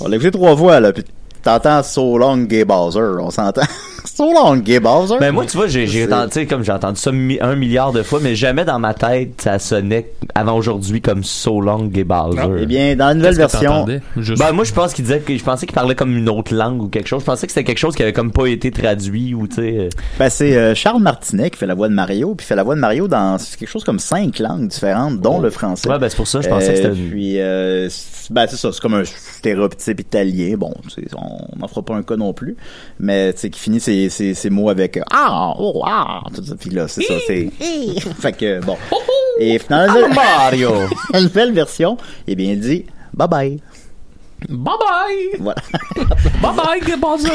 [0.00, 1.04] On l'a écouté trois fois, là, puis
[1.42, 3.18] t'entends So long, gay Bowser.
[3.20, 3.62] On s'entend.
[4.04, 5.16] So long, gay Bowser.
[5.20, 7.92] Ben moi, tu vois, j'ai, entendu, tu sais, comme j'ai entendu ça mi- un milliard
[7.92, 12.04] de fois, mais jamais dans ma tête ça sonnait avant aujourd'hui comme So Long Gay
[12.04, 12.40] Bowser.
[12.60, 13.66] Eh bien, dans la nouvelle Qu'est-ce que
[14.16, 16.54] version, Ben moi je pense qu'il disait que je pensais qu'il parlait comme une autre
[16.54, 17.20] langue ou quelque chose.
[17.20, 19.76] Je pensais que c'était quelque chose qui avait comme pas été traduit ou tu sais.
[19.78, 19.88] euh,
[20.18, 22.62] Ben, c'est euh, Charles Martinet qui fait la voix de Mario, puis il fait la
[22.64, 25.88] voix de Mario dans quelque chose comme cinq langues différentes, dont le français.
[25.88, 28.46] Ouais, ben c'est pour ça je pensais que Euh, c'était une- Puis, euh, c'est- ben,
[28.48, 30.54] c'est ça, c'est comme un stéréotype italien.
[30.56, 32.56] Bon, tu sais, on n'en fera pas un cas non plus,
[33.00, 36.54] mais tu sais, qui finit ses, ses, ses mots avec ah, oh, ah, tout ça.
[36.58, 37.50] Puis là, c'est ça, c'est.
[38.20, 38.76] fait que bon.
[39.38, 40.70] Et finalement, Ah, Mario.
[41.12, 43.60] la nouvelle version, eh bien, il dit bye bye.
[44.48, 45.40] Bye bye!
[45.40, 45.62] Voilà.
[46.42, 47.30] Bye bye, Bowser!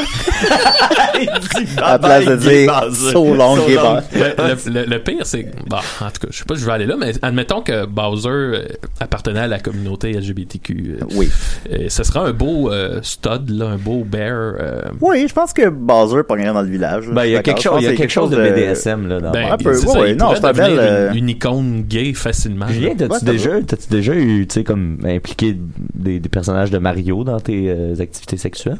[1.78, 2.72] À la place de dire
[3.12, 5.46] so long, le, le- le pire, c'est.
[5.66, 7.86] Bon, en tout cas, je sais pas si je vais aller là, mais admettons que
[7.86, 8.62] Bowser euh,
[9.00, 10.98] appartenait à la communauté LGBTQ.
[11.00, 11.28] euh, Oui.
[11.72, 14.54] euh, ce sera un beau euh, stud, là, un beau bear.
[14.60, 17.08] euh, Oui, je pense que Bowser pognerait dans le village.
[17.10, 19.20] Ben il y a quelque chose, il y a quelque chose de BDSM là.
[19.20, 20.78] Dans ben, un peu, c'est ouais, ça, ouais, il non, pourrait c'est un devenir bel,
[20.80, 22.66] euh, une, une icône gay facilement.
[22.68, 25.56] Julien, t'as-tu Ouais, déjà, t'as-tu déjà eu, tu sais, comme impliqué
[25.94, 26.78] des, des personnages de
[27.24, 28.78] Dans tes euh, activités sexuelles?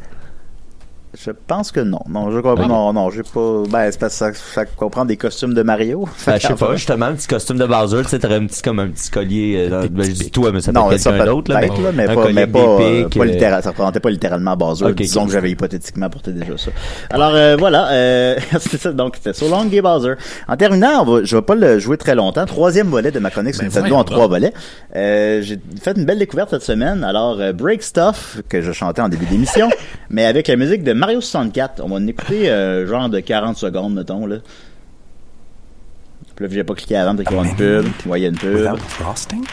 [1.25, 1.99] Je pense que non.
[2.09, 2.69] Non, je comprends.
[2.69, 3.63] Non, non, j'ai pas.
[3.69, 6.09] Ben, c'est parce que ça, ça comprend des costumes de Mario.
[6.27, 8.63] Ben, je sais pas, justement, un petit costume de Bowser, tu sais, t'aurais un petit,
[8.63, 11.25] comme un petit collier, euh, ben, je dis toi, mais ça peut Non, être quelqu'un
[11.25, 13.99] d'autre, là, être, là, mais un pas, mais pas, euh, pas euh, littéral- ça représentait
[13.99, 14.85] pas littéralement Bowser.
[14.85, 16.71] Ok, Disons que j'avais hypothétiquement porté déjà ça.
[17.11, 18.93] Alors, euh, voilà, euh, c'était ça.
[18.93, 20.15] Donc, c'était So Long Gay Bowser.
[20.47, 22.47] En terminant, on va, je vais pas le jouer très longtemps.
[22.47, 24.53] Troisième volet de ma chronique sur Ben, Nintendo voyons en trois volets.
[24.95, 27.03] Euh, j'ai fait une belle découverte cette semaine.
[27.03, 29.69] Alors, euh, Break Stuff, que je chantais en début d'émission,
[30.11, 31.81] mais avec la musique de Mario 64.
[31.85, 34.37] On va en écouter, euh, genre de 40 secondes, mettons, là.
[36.37, 37.87] Puis là, j'ai pas cliqué avant, parce qu'il y a une pub.
[38.07, 38.79] Ouais, il y a une pub.
[38.79, 39.45] frosting?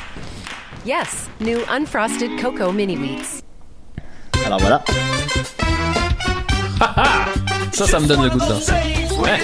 [0.85, 3.41] Yes, new unfrosted cocoa mini wheats.
[4.45, 4.83] Alors voilà.
[7.73, 8.71] Ça, ça me donne le goût de danser.
[9.19, 9.39] Ouais.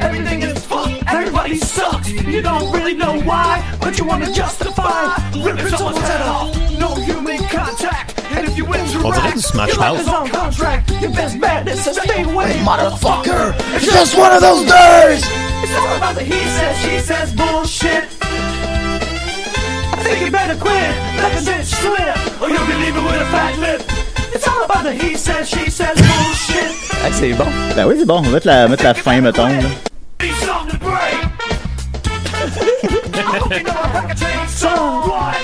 [0.00, 2.10] Everything is fucked, everybody sucks.
[2.10, 6.52] You don't really know why, but you wanna justify ripping someone's head off.
[6.80, 8.11] No human contact.
[8.52, 10.00] And if you interrupt, On dirait du Smash your life Mouth.
[10.00, 10.90] is on contract.
[11.00, 13.54] Your best bet is to stay away, motherfucker.
[13.74, 15.24] It's just one of those days.
[15.62, 18.04] It's all about the he says, she says bullshit.
[19.94, 23.26] I think you better quit, let the bitch slip, or you'll be leaving with a
[23.32, 23.82] fat lip.
[24.34, 26.72] It's all about the he says, she says bullshit.
[27.04, 27.46] Ah, c'est bon.
[27.74, 28.18] Ben oui, c'est bon.
[28.18, 29.46] On va mettre la, mettre la fin, mettons.
[29.48, 29.62] là.
[30.20, 31.16] Need something to break.
[33.14, 35.08] I'm looking at like a chainsaw.
[35.08, 35.36] What?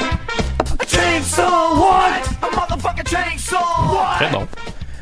[0.86, 1.78] Chainsaw.
[1.78, 2.57] What?
[4.16, 4.46] Très bon.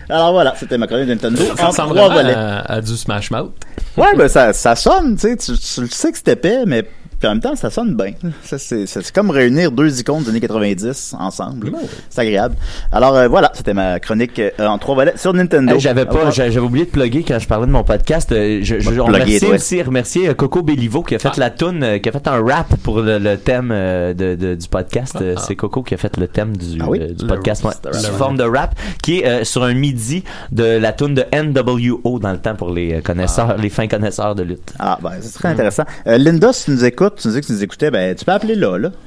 [0.08, 3.52] Alors voilà, c'était ma chronique Nintendo Ça ressemble à, à du Smash Mouth.
[3.96, 6.84] Ouais, ben ça, ça sonne, tu sais, tu, tu le sais que c'est épais, mais
[7.18, 8.12] puis en même temps, ça sonne bien.
[8.42, 11.72] Ça, c'est, comme réunir deux icônes des années 90 ensemble.
[12.10, 12.56] C'est agréable.
[12.92, 15.74] Alors euh, voilà, c'était ma chronique euh, en trois volets sur Nintendo.
[15.78, 18.30] J'avais pas, j'avais oublié de plugger quand je parlais de mon podcast.
[18.32, 21.98] Euh, Je, je, plugger, remercie aussi remercier Coco Bellivo qui a fait la tune, euh,
[21.98, 25.16] qui a fait un rap pour le, le thème euh, de, de- du podcast.
[25.20, 26.98] Euh, C'est Coco qui a fait le thème du, Ah oui?
[27.00, 30.22] euh, du Le- podcast, ouais, sous forme de rap, qui est euh, sur un midi
[30.52, 34.42] de la tune de NWO dans le temps pour les connaisseurs, les fins connaisseurs de
[34.42, 34.72] lutte.
[34.78, 35.84] Ah, ben, c'est très intéressant.
[36.06, 38.24] Euh, Linda, si tu nous écoutes, tu nous dis que tu nous écoutais, ben, tu
[38.24, 38.90] peux appeler là, là.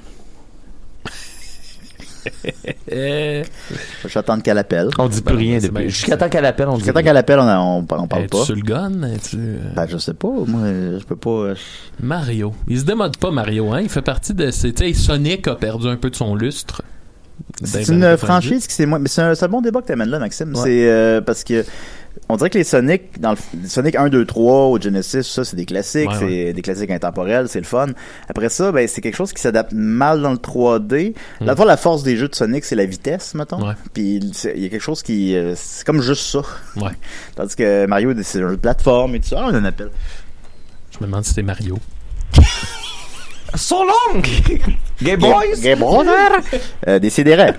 [2.91, 3.43] Eh,
[4.07, 4.89] J'attends qu'elle appelle.
[4.97, 5.89] On dit plus rien c'est depuis.
[5.89, 7.45] Jusqu'à temps qu'elle appelle, on dit Jusqu'à temps qu'elle appelle, on,
[7.79, 8.43] on, on parle pas.
[8.43, 9.03] sur le gun?
[9.03, 10.27] Es-tu, euh, Ben, je sais pas.
[10.27, 10.61] Moi,
[10.99, 11.29] je peux pas.
[11.29, 11.55] euh,
[12.01, 12.53] Mario.
[12.67, 13.81] Il se démode pas, Mario, hein?
[13.81, 14.51] Il fait partie de.
[14.51, 16.81] c'est- Tu sais, Sonic a perdu un peu de son lustre.
[17.63, 19.87] C'est les une années franchise qui c'est moi, mais c'est un, un bon débat que
[19.87, 20.49] t'amènes là, Maxime.
[20.55, 20.61] Ouais.
[20.63, 21.63] C'est euh, parce que
[22.27, 25.55] on dirait que les Sonic, dans le Sonic 1, 2, 3 au Genesis, ça c'est
[25.55, 26.53] des classiques, Ouais, c'est ouais.
[26.53, 27.87] des classiques intemporels, c'est le fun.
[28.27, 31.13] Après ça, ben c'est quelque chose qui s'adapte mal dans le 3D.
[31.41, 31.45] Mm.
[31.45, 33.65] La fois la force des jeux de Sonic, c'est la vitesse, mettons.
[33.67, 33.73] Ouais.
[33.93, 36.41] Puis il y a quelque chose qui euh, c'est comme juste ça.
[36.75, 36.91] Ouais.
[37.35, 39.37] Tandis que Mario, c'est un jeu de plateforme et tout ça.
[39.41, 39.89] Ah, on en appelle.
[40.91, 41.77] Je me demande si c'est Mario.
[43.55, 44.21] So long!
[45.01, 45.59] Gay boys!
[45.59, 46.05] Gay Boys!
[46.87, 47.53] euh, Décidérez.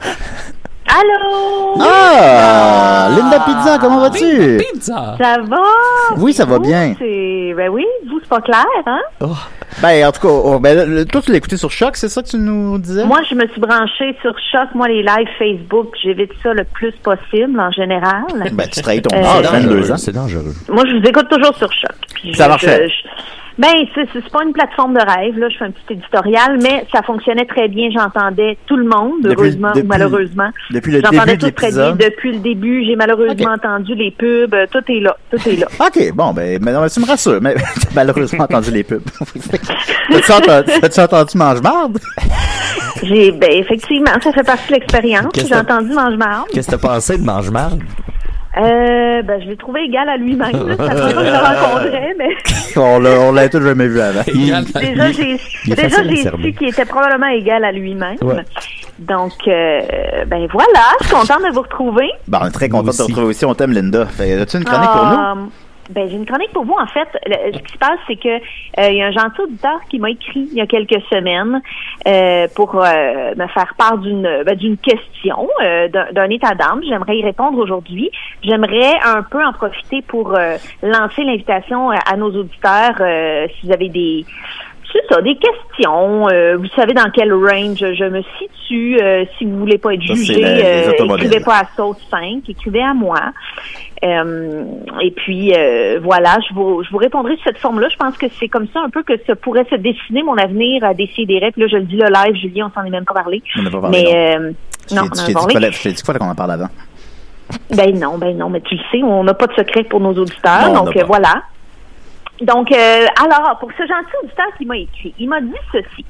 [0.93, 1.77] Allô?
[1.81, 3.09] Ah!
[3.17, 4.57] Linda Pizza, comment vas-tu?
[4.59, 5.17] Pizza!
[5.21, 5.57] Ça va?
[6.19, 6.95] Oui, ça va Vous, bien.
[6.99, 9.01] c'est- Ben oui, vous, c'est pas clair, hein?
[9.83, 12.23] Ben, en tout cas, oh, ben, le- toi, tu l'as écouté sur Choc, c'est ça
[12.23, 13.05] que tu nous disais?
[13.05, 16.93] Moi, je me suis branchée sur Choc, moi, les lives Facebook, j'évite ça le plus
[17.03, 18.25] possible, en général.
[18.53, 19.97] Ben, tu trahis ton Euh, âge, c'est 22 ans.
[19.97, 20.55] C'est dangereux.
[20.69, 21.93] Moi, je vous écoute toujours sur Choc.
[22.15, 22.89] Puis Ça je- marchait.
[22.89, 23.09] je- je-
[23.61, 25.49] Ben, c'est pas une plateforme de rêve, là.
[25.51, 27.91] Je fais un petit éditorial, mais ça fonctionnait très bien.
[27.95, 30.49] J'entendais tout le monde, Depuis- heureusement depuis- ou malheureusement.
[30.71, 32.85] depuis le J'entendais début de tout très bien depuis le début.
[32.87, 34.55] J'ai malheureusement entendu les pubs.
[34.55, 35.15] euh, Tout est là.
[35.31, 35.67] Tout est là.
[35.87, 39.03] OK, bon, ben, mais non, mais tu me rassures, mais t'as malheureusement entendu les pubs.
[40.11, 41.99] T'as-tu entendu, Mange-Marde?
[43.03, 45.27] J'ai, ben, effectivement, ça fait partie de l'expérience.
[45.35, 46.49] Qu'est-ce J'ai entendu mange-marde.
[46.53, 47.83] Qu'est-ce que t'as pensé de mange-marde?
[48.57, 50.67] Euh, ben, je l'ai trouvé égal à lui-même.
[50.67, 50.77] là.
[50.77, 52.37] Ça fait pas que je le rencontrais, mais
[52.77, 54.23] on l'a, on l'a tous jamais vu avant.
[54.27, 55.37] Déjà, j'ai,
[55.67, 58.17] déjà, j'ai su qu'il était probablement égal à lui-même.
[58.23, 58.45] Ouais.
[58.99, 59.81] Donc, euh,
[60.27, 62.11] ben voilà, je suis contente de vous retrouver.
[62.27, 63.45] Ben, on est très content de te retrouver aussi.
[63.45, 64.07] On t'aime, Linda.
[64.07, 65.51] Fait, as-tu une chronique pour nous?
[65.91, 66.77] Ben, j'ai une chronique pour vous.
[66.79, 69.81] En fait, ce qui se passe, c'est que euh, il y a un gentil auditeur
[69.91, 71.61] qui m'a écrit il y a quelques semaines
[72.07, 76.81] euh, pour euh, me faire part d'une ben, d'une question, euh, d'un état d'âme.
[76.89, 78.11] J'aimerais y répondre aujourd'hui.
[78.43, 82.97] J'aimerais un peu en profiter pour euh, lancer l'invitation à, à nos auditeurs.
[83.51, 84.25] si vous avez des
[84.93, 86.29] c'est ça, des questions.
[86.29, 88.99] euh, vous savez dans quel range je me situe.
[89.03, 92.83] euh, si vous voulez pas être Ça, jugé, euh, écrivez pas à Saute 5, écrivez
[92.83, 93.19] à moi.
[94.03, 94.65] Euh,
[95.03, 95.53] et puis
[96.03, 97.89] voilà, je vous, je vous répondrai de cette forme-là.
[97.91, 100.83] Je pense que c'est comme ça un peu que ça pourrait se dessiner mon avenir
[100.85, 101.39] à décider.
[101.53, 103.43] Puis là, je le dis le live, Julie, on s'en est même pas parlé.
[103.59, 104.53] On n'a pas parlé, Mais non.
[104.89, 105.21] Je non, on dit-
[105.55, 106.69] dit dit fallait qu'on en parle avant.
[107.75, 110.15] Ben non, ben non, mais tu le sais, on n'a pas de secret pour nos
[110.15, 111.43] auditeurs, Non, donc voilà.
[112.41, 116.05] Donc, euh, alors, pour ce gentil auditeur qui m'a écrit, il m'a dit ceci.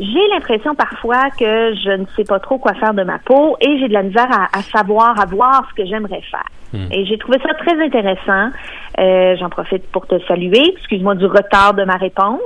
[0.00, 3.78] J'ai l'impression parfois que je ne sais pas trop quoi faire de ma peau et
[3.78, 6.46] j'ai de la misère à, à savoir, à voir ce que j'aimerais faire.
[6.90, 8.50] Et j'ai trouvé ça très intéressant.
[8.98, 10.72] Euh, J'en profite pour te saluer.
[10.78, 12.40] Excuse-moi du retard de ma réponse.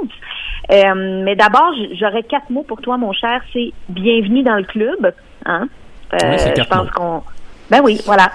[0.72, 3.40] Euh, mais d'abord, j'aurais quatre mots pour toi, mon cher.
[3.52, 5.14] C'est bienvenue dans le club.
[5.44, 5.68] Hein?
[6.12, 7.22] Euh, Oui, je pense qu'on.
[7.70, 8.26] Ben oui, voilà.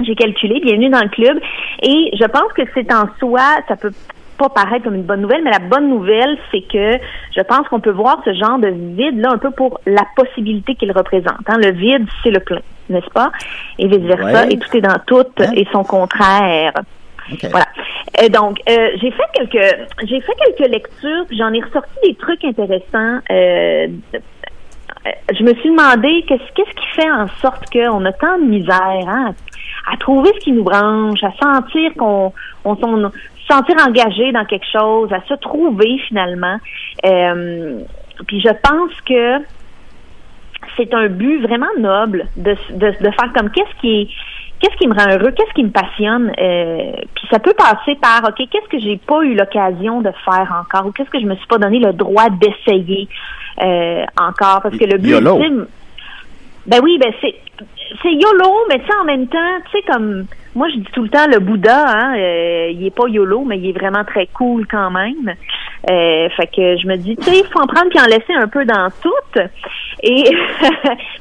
[0.00, 1.38] J'ai calculé, bienvenue dans le club.
[1.82, 3.92] Et je pense que c'est en soi, ça peut
[4.38, 6.98] pas paraître comme une bonne nouvelle, mais la bonne nouvelle, c'est que
[7.36, 10.90] je pense qu'on peut voir ce genre de vide-là un peu pour la possibilité qu'il
[10.92, 11.46] représente.
[11.46, 11.58] hein.
[11.58, 13.30] Le vide, c'est le plein, n'est-ce pas?
[13.78, 14.52] Et vice-versa, Ouais.
[14.54, 15.24] et tout est dans tout
[15.54, 16.72] et son contraire.
[17.50, 17.66] Voilà.
[18.20, 19.76] Euh, donc, euh, j'ai fait quelques,
[20.08, 23.20] j'ai fait quelques lectures, puis j'en ai ressorti des trucs intéressants.
[23.30, 23.86] Euh,
[25.04, 29.34] je me suis demandé qu'est-ce qui fait en sorte qu'on a tant de misère hein,
[29.90, 32.32] à, trouver ce qui nous branche, à sentir qu'on
[32.64, 36.58] on, s'en- se sentir engagé dans quelque chose, à se trouver finalement.
[37.04, 37.80] Euh,
[38.26, 39.44] puis je pense que
[40.76, 44.08] c'est un but vraiment noble de, de, de faire comme qu'est-ce qui est
[44.62, 46.32] qu'est-ce qui me rend heureux, qu'est-ce qui me passionne.
[46.38, 50.62] euh, puis ça peut passer par ok, qu'est-ce que j'ai pas eu l'occasion de faire
[50.62, 53.08] encore ou qu'est-ce que je me suis pas donné le droit d'essayer
[53.62, 55.38] euh, encore parce que le but YOLO.
[55.38, 55.66] ultime,
[56.66, 57.34] ben oui, ben c'est
[58.02, 59.38] c'est YOLO, mais tu sais en même temps,
[59.70, 62.94] tu sais comme moi je dis tout le temps le Bouddha, hein, euh, il est
[62.94, 65.34] pas YOLO, mais il est vraiment très cool quand même.
[65.90, 68.32] Euh, fait que je me dis, tu sais, il faut en prendre puis en laisser
[68.34, 69.40] un peu dans tout.
[70.02, 70.24] Et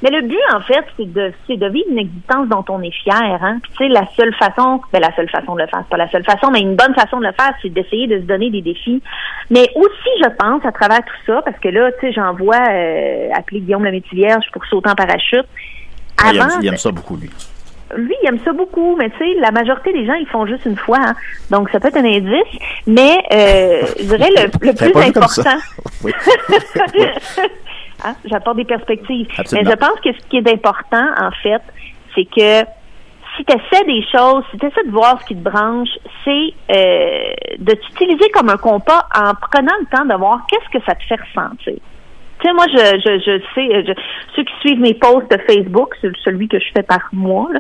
[0.04, 2.92] mais le but en fait, c'est de c'est de vivre une existence dont on est
[2.92, 3.40] fier.
[3.42, 3.58] Hein.
[3.64, 5.98] Puis, tu sais, la seule façon, ben la seule façon de le faire, c'est pas
[5.98, 8.52] la seule façon, mais une bonne façon de le faire, c'est d'essayer de se donner
[8.52, 9.02] des défis.
[9.50, 12.62] Mais aussi, je pense, à travers tout ça, parce que là, tu sais, j'en vois
[12.70, 15.46] euh, appeler Guillaume la Vierge pour sauter en parachute.
[16.18, 17.30] Ah, il, aime, Avant, il aime ça beaucoup, lui.
[17.96, 20.66] Lui, il aime ça beaucoup, mais tu sais, la majorité des gens, ils font juste
[20.66, 21.00] une fois.
[21.00, 21.14] hein.
[21.50, 22.60] Donc, ça peut être un indice.
[22.88, 25.58] Mais, euh, je dirais le, le plus important.
[26.04, 26.12] Oui.
[28.04, 29.28] Hein, J'apporte des perspectives.
[29.38, 29.70] Absolument.
[29.70, 31.62] Mais je pense que ce qui est important, en fait,
[32.16, 32.68] c'est que
[33.38, 35.90] si tu essaies des choses, si tu essaies de voir ce qui te branche,
[36.26, 40.84] c'est euh, de t'utiliser comme un compas en prenant le temps de voir qu'est-ce que
[40.84, 41.76] ça te fait ressentir.
[42.42, 44.02] Tu sais, moi, je, je, je sais, euh, je-
[44.36, 47.60] ceux qui suivent mes posts de Facebook, ce- celui que je fais par mois, là,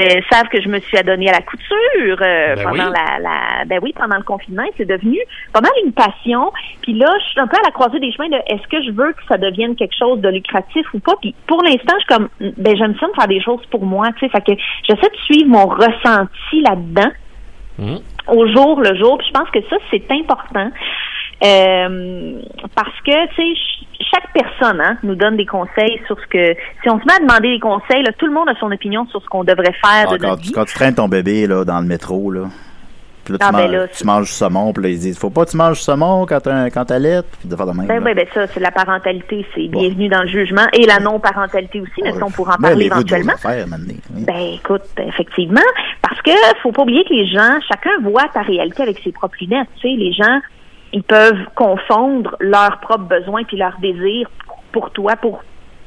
[0.00, 2.94] euh, savent que je me suis adonnée à la couture euh, Ben pendant oui.
[2.94, 4.62] la, la, ben oui, pendant le confinement.
[4.76, 5.18] C'est devenu
[5.52, 6.52] pas mal une passion.
[6.82, 8.92] Puis là, je suis un peu à la croisée des chemins de est-ce que je
[8.92, 11.14] veux que ça devienne quelque chose de lucratif ou pas?
[11.20, 14.08] Puis pour l'instant, je suis comme, ben j'aime ça me faire des choses pour moi.
[14.18, 14.52] Tu sais, fait que
[14.88, 17.10] j'essaie de suivre mon ressenti là-dedans
[17.78, 17.98] Mhm.
[18.28, 19.18] au jour le jour.
[19.18, 20.70] Puis je pense que ça, c'est important.
[21.44, 22.40] Euh,
[22.74, 23.60] parce que, tu sais,
[24.00, 26.54] chaque personne hein, nous donne des conseils sur ce que...
[26.82, 29.06] Si on se met à demander des conseils, là, tout le monde a son opinion
[29.06, 30.52] sur ce qu'on devrait faire Ah, de quand, notre vie.
[30.52, 32.44] quand tu traînes ton bébé là, dans le métro, là,
[33.24, 35.18] puis là, tu, Ah, ben manges, là, tu manges du saumon, puis là, ils disent
[35.18, 37.86] Faut pas que tu manges du saumon quand quand t'allaites, puis de faire de même.
[37.86, 39.80] Ben oui, ben ça, c'est la parentalité, c'est Bon.
[39.80, 40.66] bienvenue dans le jugement.
[40.72, 43.34] Et la non-parentalité aussi, mais ça, on pourra en parler vos éventuellement.
[43.34, 44.24] affaires, oui.
[44.26, 45.60] Ben écoute, effectivement,
[46.00, 46.30] parce que
[46.62, 49.68] faut pas oublier que les gens, chacun voit ta réalité avec ses propres lunettes.
[49.76, 50.40] Tu sais, les gens,
[50.92, 54.28] ils peuvent confondre leurs propres besoins puis leurs désirs
[54.72, 55.42] pour toi, pour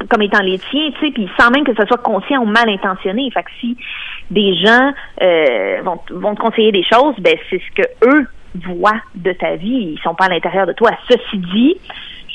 [0.09, 2.69] comme étant les tiens, tu sais, puis sans même que ce soit conscient ou mal
[2.69, 3.29] intentionné.
[3.31, 3.77] Fait que si
[4.29, 4.91] des gens
[5.21, 8.27] euh, vont, vont te conseiller des choses, ben c'est ce que eux
[8.67, 9.95] voient de ta vie.
[9.95, 10.91] Ils sont pas à l'intérieur de toi.
[11.09, 11.77] Ceci dit,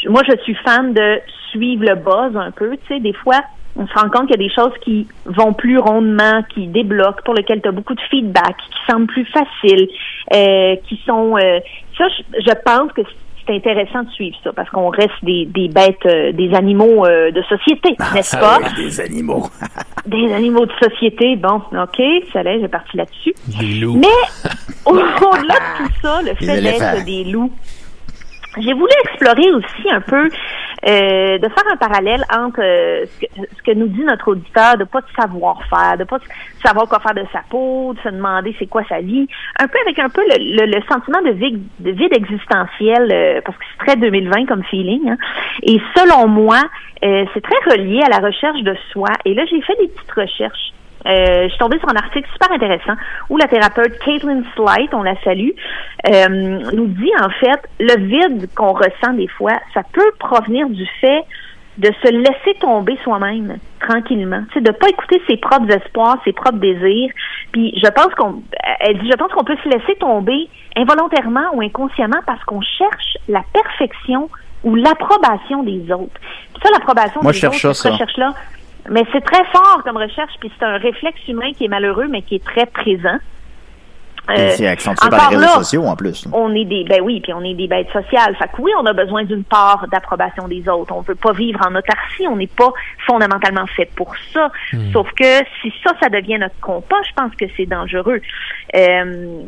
[0.06, 2.76] moi je suis fan de suivre le buzz un peu.
[2.76, 3.40] Tu sais, des fois,
[3.79, 7.22] on se rend compte qu'il y a des choses qui vont plus rondement, qui débloquent,
[7.24, 9.89] pour lesquelles tu as beaucoup de feedback, qui semblent plus faciles,
[10.35, 11.37] euh, qui sont...
[11.37, 11.61] euh,
[11.97, 13.03] ça, je, je pense que
[13.47, 17.43] c'est intéressant de suivre ça, parce qu'on reste des, des bêtes, euh, des animaux de
[17.49, 18.59] société, n'est-ce pas?
[18.62, 19.47] Ah, des animaux.
[20.07, 22.01] Des animaux de société, bon, OK,
[22.33, 23.35] ça l'est, j'ai parti là-dessus.
[23.61, 23.99] Des loups.
[23.99, 24.07] Mais
[24.87, 27.53] au- au-delà de tout ça, le fait d'être des loups,
[28.61, 30.28] j'ai voulu explorer aussi un peu,
[30.88, 34.76] euh, de faire un parallèle entre euh, ce, que, ce que nous dit notre auditeur,
[34.76, 36.18] de pas savoir faire, de pas
[36.64, 39.26] savoir quoi faire de sa peau, de se demander c'est quoi sa vie,
[39.59, 40.36] un peu avec un peu le,
[40.66, 45.11] le- le sentiment de vide, de existentiel, euh, parce que c'est très 2020 comme feeling.
[45.11, 45.16] hein.
[45.62, 46.61] Et selon moi,
[47.04, 49.09] euh, c'est très relié à la recherche de soi.
[49.24, 50.72] Et là, j'ai fait des petites recherches.
[51.07, 52.94] Euh, je suis tombée sur un article super intéressant
[53.30, 55.51] où la thérapeute Caitlin Slight, on la salue,
[56.12, 56.28] euh,
[56.72, 61.24] nous dit en fait le vide qu'on ressent des fois, ça peut provenir du fait
[61.78, 66.59] de se laisser tomber soi-même tranquillement, sais, de pas écouter ses propres espoirs, ses propres
[66.59, 67.11] désirs.
[67.53, 68.42] Puis je pense qu'on,
[68.80, 73.16] elle dit, je pense qu'on peut se laisser tomber involontairement ou inconsciemment parce qu'on cherche
[73.28, 74.28] la perfection
[74.64, 76.18] ou l'approbation des autres.
[76.53, 78.34] Puis ça, l'approbation des je autres, cette recherche-là,
[78.91, 82.22] mais c'est très fort comme recherche, puis c'est un réflexe humain qui est malheureux, mais
[82.22, 83.18] qui est très présent.
[84.36, 86.28] Et c'est accentué par les réseaux là, sociaux en plus.
[86.34, 88.36] on est des ben oui, puis on est des bêtes sociales.
[88.36, 90.95] Fait que oui, on a besoin d'une part d'approbation des autres.
[90.95, 92.70] On veut pas vivre en autarcie, on n'est pas
[93.07, 94.51] fondamentalement fait pour ça.
[94.93, 98.20] Sauf que si ça, ça devient notre compas, je pense que c'est dangereux.
[98.76, 99.43] Euh,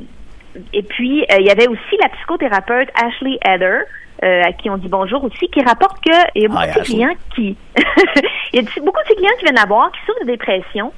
[0.72, 3.80] et puis, euh, il y avait aussi la psychothérapeute Ashley Eder,
[4.22, 6.68] euh, à qui on dit bonjour aussi, qui rapporte que il y a beaucoup Hi,
[6.68, 7.56] de ses clients qui
[8.52, 10.92] il y a beaucoup de ses clients qui viennent voir, qui souffrent de dépression,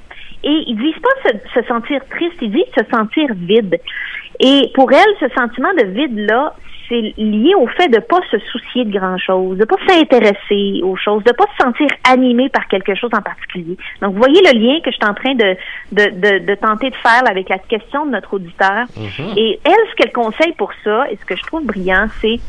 [0.44, 3.80] et ils disent pas se, se sentir triste, ils disent se sentir vide.
[4.40, 6.54] Et pour elle, ce sentiment de vide-là,
[6.88, 11.22] c'est lié au fait de pas se soucier de grand-chose, de pas s'intéresser aux choses,
[11.24, 13.76] de pas se sentir animé par quelque chose en particulier.
[14.00, 15.56] Donc, vous voyez le lien que je suis en train de,
[15.92, 18.86] de, de, de tenter de faire avec la question de notre auditeur.
[19.36, 22.40] Et elle, ce qu'elle conseille pour ça, et ce que je trouve brillant, c'est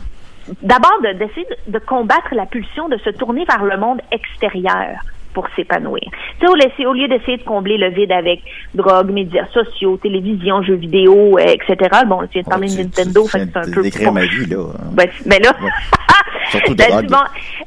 [0.62, 4.98] d'abord de- d'essayer de, de combattre la pulsion de se tourner vers le monde extérieur
[5.34, 6.04] pour s'épanouir.
[6.40, 8.42] Tu sais, au, lieu d'essayer de combler le vide avec
[8.76, 12.02] drogue, médias sociaux, télévision, jeux vidéo, euh, etc.
[12.06, 13.82] Bon, tu viens de parler de tu- Nintendo, tu fait c'est un peu...
[13.82, 14.58] décrire ma vie, là.
[14.92, 15.54] Ben, ben là.
[16.52, 17.02] Surtout elle drogue.
[17.06, 17.18] dit, bon,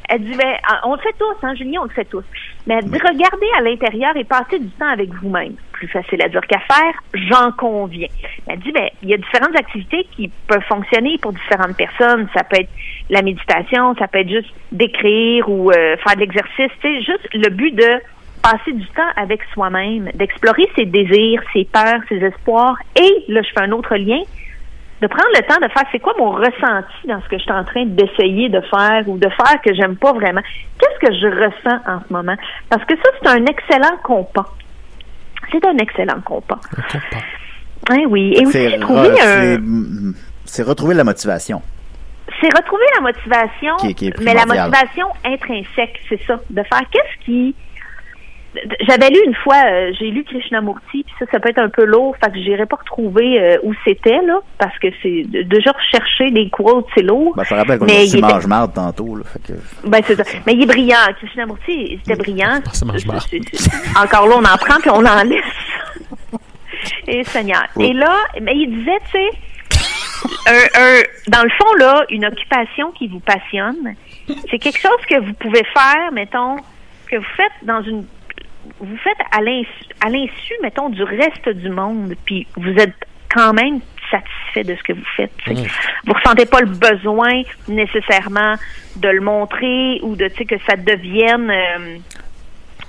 [0.09, 0.55] elle dit, ben,
[0.85, 2.23] on le fait tous, hein, Julien, on le fait tous.
[2.69, 5.55] Mais elle dit, regardez à l'intérieur et passez du temps avec vous-même.
[5.77, 8.09] Plus facile à dire qu'à faire, j'en conviens.
[8.47, 12.27] Elle dit, ben, il y a différentes activités qui peuvent fonctionner pour différentes personnes.
[12.35, 12.71] Ça peut être
[13.11, 16.73] la méditation, ça peut être juste d'écrire ou euh, faire de l'exercice.
[16.81, 18.01] C'est juste le but de
[18.43, 22.79] passer du temps avec soi-même, d'explorer ses désirs, ses peurs, ses espoirs.
[22.99, 24.23] Et, là, je fais un autre lien,
[25.03, 27.53] de prendre le temps de faire c'est quoi mon ressenti dans ce que je suis
[27.53, 30.41] en train d'essayer de faire ou de faire que j'aime pas vraiment?
[30.79, 32.37] Qu'est-ce que je ressens en ce moment?
[32.71, 34.47] Parce que ça, c'est un excellent compas.
[35.53, 36.61] C'est un excellent compas.
[37.91, 38.35] Hein, oui.
[38.37, 39.57] Et aussi, C'est j'ai trouvé re- un...
[39.57, 39.61] c'est-
[40.45, 41.63] c'est retrouver la motivation.
[42.41, 46.63] c'est retrouver la motivation, Qui est- qui est mais la motivation intrinsèque, c'est ça, de
[46.63, 47.55] faire qu'est-ce qui
[48.89, 51.85] j'avais lu une fois, euh, j'ai lu Krishnamurti, puis ça, ça peut être un peu
[51.85, 55.73] lourd, fait que j'irai pas retrouver euh, où c'était là, parce que c'est de- déjà
[55.73, 57.35] rechercher des quotes, c'est lourd.
[57.37, 59.25] Ben, ça rappelle qu'on a aussi mange marde tantôt, là.
[59.25, 59.59] Fait que...
[59.89, 60.23] Ben c'est ça.
[60.47, 60.97] Mais il est brillant.
[61.19, 62.61] Krishnamurti, c'était brillant.
[62.73, 63.23] Ça mange marde.
[63.31, 65.45] C'est- c'est- Encore là, on en prend puis on en laisse.
[67.09, 67.65] Et Seigneur.
[67.77, 67.87] Oui.
[67.87, 69.31] Et là, mais il disait, tu sais,
[70.49, 73.95] un, un, dans le fond, là, une occupation qui vous passionne,
[74.51, 76.57] c'est quelque chose que vous pouvez faire, mettons,
[77.11, 78.05] que vous faites dans une
[78.81, 79.69] vous faites à l'insu,
[80.05, 82.95] à l'insu, mettons, du reste du monde, puis vous êtes
[83.35, 85.33] quand même satisfait de ce que vous faites.
[85.47, 85.55] sais.
[86.07, 88.55] Vous ressentez pas le besoin nécessairement
[88.97, 91.97] de le montrer ou de, tu sais, que ça devienne euh,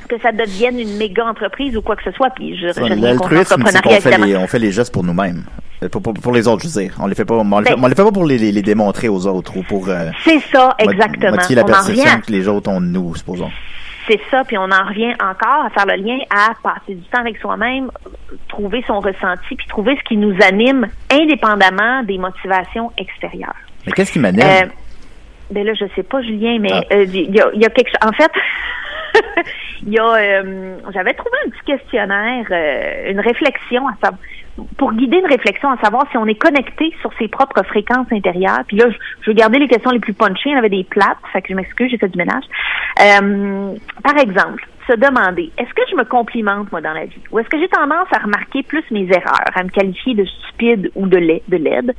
[0.07, 2.29] que ça devienne une méga entreprise ou quoi que ce soit.
[2.29, 5.43] Puis je, je L'altruisme, c'est qu'on l'entrepreneuriat, fait, les, on fait les gestes pour nous-mêmes.
[5.83, 6.95] Euh, Pour, pour, pour les autres, je veux dire.
[6.99, 8.51] On les fait pas, on les, fait, Ben- on les fait pas pour les, les,
[8.51, 11.35] les démontrer aux autres ou pour euh, C'est ça, exactement.
[11.35, 13.51] la On en perception que les autres ont de nous, supposons.
[14.07, 17.19] C'est ça, puis on en revient encore à faire le lien à passer du temps
[17.19, 17.91] avec soi-même,
[18.47, 23.55] trouver son ressenti, puis trouver ce qui nous anime indépendamment des motivations extérieures.
[23.85, 24.41] Mais qu'est-ce qui m'anime?
[24.45, 24.65] Euh,
[25.51, 26.81] ben là, je sais pas, Julien, mais Ah.
[26.93, 28.09] euh, il y, a, il y a quelque chose.
[28.09, 28.31] En fait,
[29.83, 34.19] il y a, euh, j'avais trouvé un petit questionnaire, euh, une réflexion à savoir
[34.77, 38.61] pour guider une réflexion à savoir si on est connecté sur ses propres fréquences intérieures.
[38.67, 40.49] Puis là, je, je vais garder les questions les plus punchées.
[40.49, 42.43] Il y en avait des plates, fait que je m'excuse, j'ai fait du ménage.
[43.01, 47.21] Euh, par exemple, se demander, est-ce que je me complimente, moi, dans la vie?
[47.31, 50.91] Ou est-ce que j'ai tendance à remarquer plus mes erreurs, à me qualifier de stupide
[50.95, 51.93] ou de laid, de laide?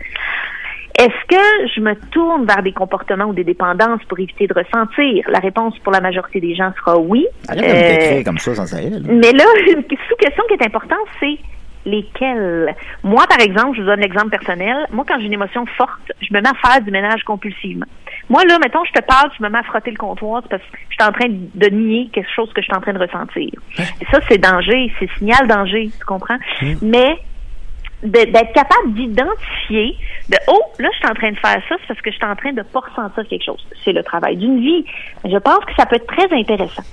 [0.98, 5.24] Est-ce que je me tourne vers des comportements ou des dépendances pour éviter de ressentir?
[5.28, 7.24] La réponse pour la majorité des gens sera oui.
[7.50, 8.90] Me Euh, comme ça sans arrêt.
[8.90, 8.98] là.
[9.06, 11.38] mais là, une sous-question qui est importante, c'est
[11.84, 12.74] lesquelles.
[13.02, 14.86] Moi, par exemple, je vous donne l'exemple personnel.
[14.90, 17.86] Moi, quand j'ai une émotion forte, je me mets à faire du ménage compulsivement.
[18.28, 20.78] Moi, là, mettons, je te parle, je me mets à frotter le comptoir parce que
[20.90, 23.50] je suis en train de nier quelque chose que je suis en train de ressentir.
[23.78, 26.36] Et ça, c'est danger, c'est signal danger, tu comprends?
[26.82, 27.16] Mais
[28.02, 29.96] de- d'être capable d'identifier
[30.28, 32.24] de oh là je suis en train de faire ça c'est parce que je suis
[32.24, 34.84] en train de pas ressentir quelque chose c'est le travail d'une vie
[35.24, 36.84] je pense que ça peut être très intéressant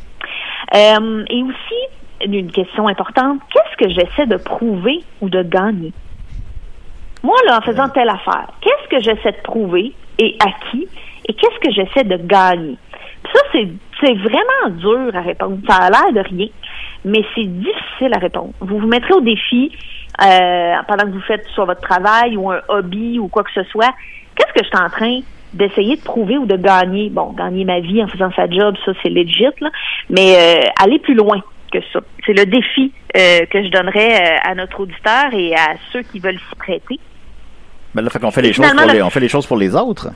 [0.74, 1.80] Euh, et aussi
[2.24, 3.40] une question importante.
[3.52, 5.94] Qu'est-ce que j'essaie de prouver ou de gagner?
[7.24, 10.88] Moi là en faisant telle affaire qu'est-ce que j'essaie de prouver et à qui
[11.28, 12.78] et qu'est-ce que j'essaie de gagner?
[13.24, 13.40] Puis ça
[14.02, 15.58] c'est vraiment dur à répondre.
[15.68, 16.48] Ça a l'air de rien
[17.06, 18.52] mais c'est difficile à répondre.
[18.60, 19.72] Vous vous mettrez au défi
[20.22, 23.64] euh, pendant que vous faites soit votre travail ou un hobby ou quoi que ce
[23.66, 23.94] soit,
[24.36, 25.20] qu'est-ce que je suis en train
[25.54, 27.10] d'essayer de prouver ou de gagner?
[27.10, 29.70] Bon, gagner ma vie en faisant sa job, ça c'est legit, là,
[30.10, 31.42] mais euh, aller plus loin
[31.80, 32.00] que ça.
[32.26, 36.20] C'est le défi euh, que je donnerais euh, à notre auditeur et à ceux qui
[36.20, 37.00] veulent s'y prêter.
[37.94, 39.58] Ben là, fait qu'on fait les choses pour le- les, on fait les choses pour
[39.58, 40.10] les autres.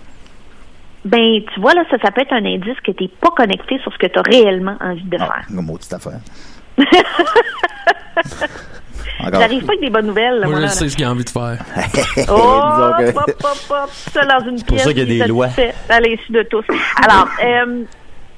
[1.06, 3.80] Ben, tu vois, là, ça, ça peut être un indice que tu n'es pas connecté
[3.80, 5.46] sur ce que tu as réellement envie de Ah, faire.
[5.50, 6.20] une maudite affaire.
[9.32, 10.40] J'arrive pas avec des bonnes nouvelles.
[10.40, 11.58] là, Moi, moi, je là, sais ce qu'il a envie de faire.
[12.30, 14.84] Oh, hop, hop, hop, ça dans une pièce.
[14.84, 15.48] ça qu'il y a des lois.
[15.90, 16.64] À l'insu de tous.
[17.02, 17.84] Alors, euh,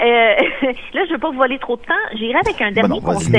[0.93, 1.93] là, je veux pas vous voler trop de temps.
[2.18, 3.32] J'irai avec un Ben dernier non, Ne conseil.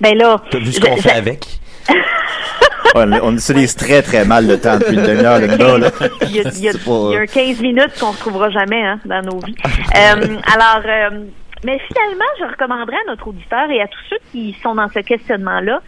[0.00, 1.44] Ben là, T'as vu ce qu'on fait avec?
[2.94, 5.90] on, on utilise très très mal le temps depuis une demi-heure, le gars, là.
[6.22, 8.10] il y a, il y a- C'est pas- il y a un 15 minutes qu'on
[8.10, 9.54] retrouvera jamais hein, dans nos vies.
[9.64, 11.20] Euh, alors, euh,
[11.64, 15.00] mais finalement, je recommanderais à notre auditeur et à tous ceux qui sont dans ce
[15.00, 15.80] questionnement-là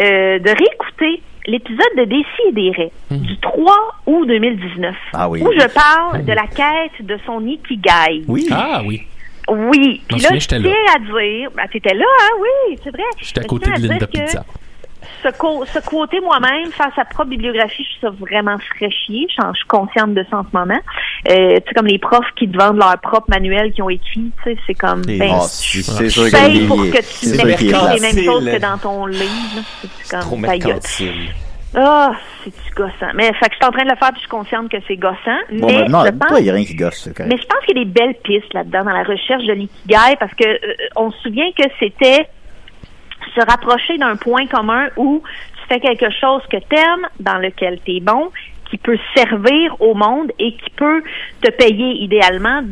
[0.00, 3.74] euh, de réécouter l'épisode de Décis et des Raies du 3
[4.06, 5.42] août 2019 Ah oui.
[5.42, 8.24] où je parle de la quête de son Ikigai.
[8.28, 8.46] Oui.
[8.52, 9.02] Ah oui.
[9.50, 10.02] Oui.
[10.08, 10.94] Puis là, je j'étais tiens là.
[10.96, 13.02] à dire, ben, t'étais là, hein, oui, c'est vrai.
[13.16, 14.44] J'étais à côté de Linda que Pizza.
[15.22, 19.26] Se, se quoter moi-même, faire sa propre bibliographie, je trouve ça vraiment fraîchier.
[19.28, 20.80] Je, je suis consciente de ça en ce moment.
[21.28, 24.30] Euh, tu sais, comme les profs qui te vendent leur propre manuel qu'ils ont écrit,
[24.42, 27.94] tu sais, c'est comme, ben, Ah, c'est c'est sûr paye qu'il pour que tu plate.
[27.94, 28.60] les mêmes choses que Facile.
[28.60, 29.62] dans ton livre.
[30.02, 30.44] C'est comme.
[31.74, 33.12] Ah, c'est-tu gossant.
[33.14, 34.78] Mais, fait que je suis en train de le faire puis je suis consciente que
[34.88, 35.38] c'est gossant.
[35.52, 37.64] Bon, mais ben, non, je pense il n'y a rien qui gosse, mais je pense
[37.66, 40.74] qu'il y a des belles pistes là-dedans dans la recherche de l'ikigai parce que euh,
[40.96, 42.26] on se souvient que c'était
[43.28, 45.22] se rapprocher d'un point commun où
[45.54, 48.30] tu fais quelque chose que t'aimes, dans lequel tu es bon,
[48.70, 51.02] qui peut servir au monde et qui peut
[51.40, 52.62] te payer idéalement,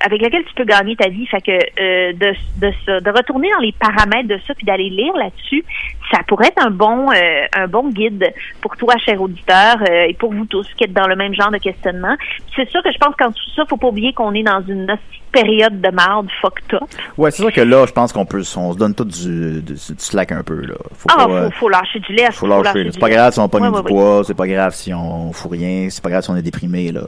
[0.00, 1.26] avec lequel tu peux gagner ta vie.
[1.26, 5.14] Fait que euh, de, de, de retourner dans les paramètres de ça puis d'aller lire
[5.14, 5.64] là-dessus,
[6.10, 10.14] ça pourrait être un bon euh, un bon guide pour toi, cher auditeur, euh, et
[10.14, 12.14] pour vous tous qui êtes dans le même genre de questionnement.
[12.54, 14.86] C'est sûr que je pense qu'en tout ça, faut pas oublier qu'on est dans une
[15.32, 16.82] période de marde fucked up.
[17.18, 19.72] Ouais, c'est sûr que là, je pense qu'on peut, on se donne tout du, du,
[19.74, 20.74] du slack un peu, là.
[20.94, 22.30] Faut Ah, pas, euh, faut, faut lâcher du lait.
[22.32, 22.84] faut lâcher.
[22.84, 22.90] là.
[22.92, 24.94] C'est pas grave si on pas mis Ouais, du ouais, poids, c'est pas grave si
[24.94, 27.02] on fout rien, c'est pas grave si on est déprimé, là.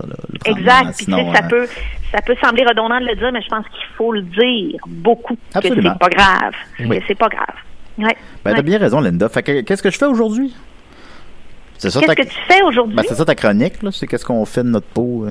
[0.44, 0.94] Exact.
[0.96, 1.48] Puis tu sais, ça hein.
[1.48, 1.66] peut,
[2.12, 5.36] ça peut sembler redondant de le dire, mais je pense qu'il faut le dire beaucoup.
[5.52, 5.92] Que Absolument.
[5.92, 6.52] c'est pas grave.
[6.80, 6.98] Oui.
[6.98, 7.54] Que c'est pas grave.
[7.98, 8.16] Ouais.
[8.44, 8.56] Ben, Ouais.
[8.56, 9.28] t'as bien raison, Linda.
[9.28, 10.54] Fait que, qu'est-ce que je fais aujourd'hui?
[11.78, 12.14] C'est ça, Qu'est-ce ta...
[12.16, 12.96] que tu fais aujourd'hui?
[12.96, 13.90] ben, c'est ça ta chronique, là?
[13.92, 15.24] C'est qu'est-ce qu'on fait de notre peau?
[15.26, 15.30] euh?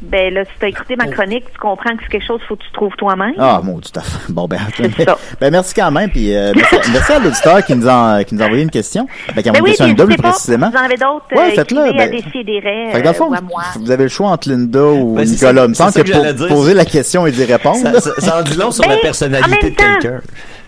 [0.00, 2.54] Ben là, si t'as écouté ma chronique, tu comprends que c'est quelque chose qu'il faut
[2.56, 3.34] que tu trouves toi-même.
[3.36, 4.28] Ah, mon tout à fait.
[4.32, 5.18] Bon, ben, C'est ça.
[5.40, 8.42] ben, merci quand même, puis euh, merci, merci à l'auditeur qui nous a, qui nous
[8.42, 9.08] a envoyé une question.
[9.34, 10.70] Ben, qui a Ben envoyé oui, une question à puis Linda, plus n'hésitez pas, précisément.
[10.70, 13.16] Vous en avez d'autres Ouais, euh, faites-le, écrivez à ben- Décideret, Fait que dans le
[13.16, 13.62] fond, euh, ou à moi.
[13.76, 15.54] vous avez le choix entre Linda ou Ben, c'est Nicolas.
[15.62, 16.48] ça- Il me semble ça que que j'allais pour dire.
[16.56, 17.78] poser la question et d'y répondre.
[17.78, 20.20] Ça, ça, ça en dit long sur Ben, la en personnalité même de temps, quelqu'un.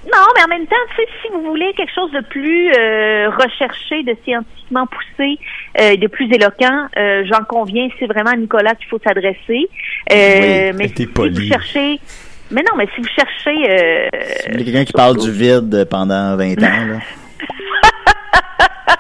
[0.07, 3.29] Non, mais en même temps, tu sais, si vous voulez quelque chose de plus euh,
[3.31, 5.39] recherché, de scientifiquement poussé,
[5.79, 9.69] euh, de plus éloquent, euh, j'en conviens, c'est vraiment à Nicolas qu'il faut s'adresser.
[10.13, 11.35] Euh, Oui, mais si poli.
[11.35, 12.01] vous cherchez...
[12.51, 13.71] Mais non, mais si vous cherchez...
[13.71, 14.09] Euh,
[14.49, 16.99] a quelqu'un qui parle du vide pendant 20 ans, là.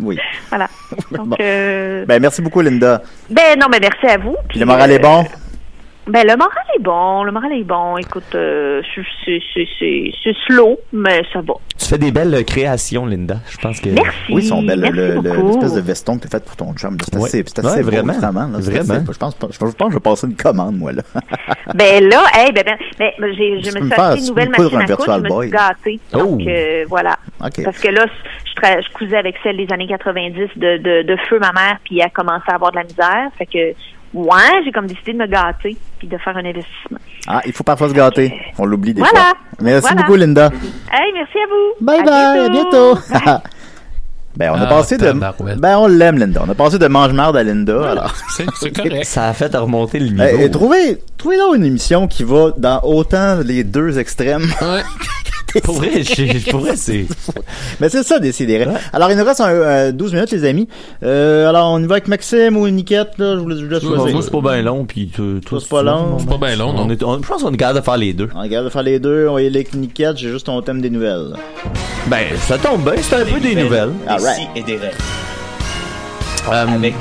[0.00, 0.18] Oui.
[0.50, 0.68] Voilà.
[1.12, 1.36] Donc, Bon.
[1.40, 3.00] euh, Ben, merci beaucoup, Linda.
[3.30, 4.36] ben non, mais merci à vous.
[4.48, 5.24] Puis le moral est bon?
[6.06, 7.96] Ben le moral est bon, le moral est bon.
[7.96, 11.54] Écoute, euh, c'est- c'est c'est- c'est c'est slow, mais ça va.
[11.78, 13.36] Tu fais des belles créations, Linda.
[13.50, 13.88] Je pense que.
[13.88, 14.18] Merci.
[14.30, 14.80] Oui, ils sont belles.
[14.80, 15.46] merci le-.
[15.46, 16.96] L'espèce de veston que tu as fait pour ton chum.
[17.02, 17.24] C'est Ouais.
[17.24, 18.12] assez, c'est Ouais, assez beau, vraiment.
[18.12, 18.40] vraiment.
[18.48, 18.58] là.
[18.60, 18.94] C'est Vraiment.
[19.02, 21.02] assez- je, pense, pas- je pense que je vais passer une commande, moi, là.
[21.74, 24.64] Ben là, hey, ben, ben, ben, j'ai- Tu je me suis acheté une nouvelle machine
[24.64, 25.46] un à coudre, Virtual je me Boy.
[25.48, 26.00] suis gâtée.
[26.12, 26.48] Donc, Oh.
[26.48, 27.16] euh, voilà.
[27.42, 27.64] OK.
[27.64, 28.04] Parce que là,
[28.44, 31.78] je, tra- je cousais avec celle des années 90 de, de, de feu, ma mère,
[31.84, 33.28] puis elle a commencé à avoir de la misère.
[33.38, 33.72] Fait que,
[34.14, 36.98] ouais, j'ai comme décidé de me gâter, puis de faire un investissement.
[37.26, 38.32] Ah, il faut parfois se gâter.
[38.58, 39.20] On l'oublie des Voilà.
[39.20, 39.32] fois.
[39.60, 40.02] Merci Voilà.
[40.02, 40.50] beaucoup, Linda.
[40.92, 41.84] Hey, merci à vous.
[41.84, 42.98] Bye bye, à bientôt.
[44.36, 45.12] ben, on a Ah, passé de.
[45.56, 46.42] Ben, on l'aime, Linda.
[46.46, 47.90] On a passé de mange-marde à Linda.
[47.90, 48.14] alors.
[48.58, 49.04] C'est correct.
[49.04, 50.22] Ça a fait remonter le niveau.
[50.40, 54.46] Eh, trouvez, trouvez donc une émission qui va dans autant les deux extrêmes.
[54.60, 54.82] Ouais.
[55.62, 55.90] Pour vrai,
[56.50, 57.06] pour vrai, c'est.
[57.80, 58.66] Mais c'est ça, décider.
[58.92, 60.68] Alors, il nous reste un, euh, 12 minutes, les amis.
[61.02, 63.34] Euh, alors, on y va avec Maxime ou Niquette, là.
[63.36, 64.12] Je vous laisse, Ouais, choisir.
[64.14, 66.18] moi, c'est pas bien long, puis tu- toi, c'est pas long.
[66.18, 66.90] C'est pas bien long, On non?
[66.90, 68.28] est, on- je pense qu'on est capable de faire les deux.
[68.34, 69.28] On regarde de faire les deux.
[69.28, 70.16] On aller avec Niquette.
[70.18, 71.34] J'ai juste ton thème des nouvelles.
[72.08, 73.90] Ben, ça tombe bien, c'est un peu des nouvelles.
[74.08, 74.38] All right.
[74.38, 74.98] Ici et des rêves.
[76.52, 76.94] Euh, Avec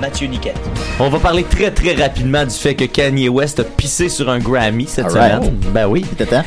[0.00, 0.60] Mathieu Niquette.
[1.00, 4.38] On va parler très très rapidement du fait que Kanye West a pissé sur un
[4.38, 5.56] Grammy cette semaine.
[5.72, 6.04] Ben oui.
[6.16, 6.44] T'attends?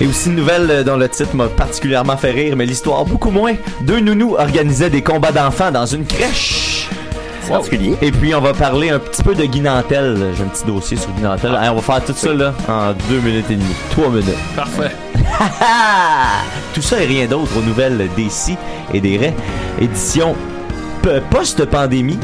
[0.00, 3.30] Et aussi une nouvelle euh, dont le titre m'a particulièrement fait rire, mais l'histoire beaucoup
[3.30, 3.54] moins.
[3.82, 6.88] Deux nounous organisaient des combats d'enfants dans une crèche.
[7.42, 7.94] C'est particulier.
[8.02, 10.18] Et puis on va parler un petit peu de Guy Nantel.
[10.36, 11.54] J'ai un petit dossier sur Guy Nantel.
[11.54, 13.74] Hein, on va faire tout ça là en deux minutes et demie.
[13.90, 14.34] Trois minutes.
[14.56, 14.90] Parfait.
[16.74, 18.56] Tout ça et rien d'autre aux nouvelles des si
[18.92, 19.34] et des raies.
[19.80, 20.34] Édition
[21.30, 22.18] post-pandémie.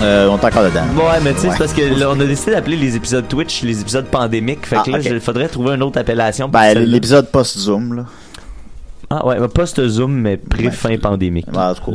[0.00, 0.82] Euh, on est encore dedans.
[0.96, 1.52] Ouais, mais tu sais, Ouais.
[1.52, 4.66] c'est parce que là, on a décidé d'appeler les épisodes Twitch les épisodes pandémiques.
[4.66, 6.46] Fait que Ah, là, il faudrait trouver une autre appellation.
[6.48, 8.04] pour Ben, l'épisode post-Zoom, là.
[9.14, 11.46] Ah ouais, post-Zoom, mais pré-fin pandémique.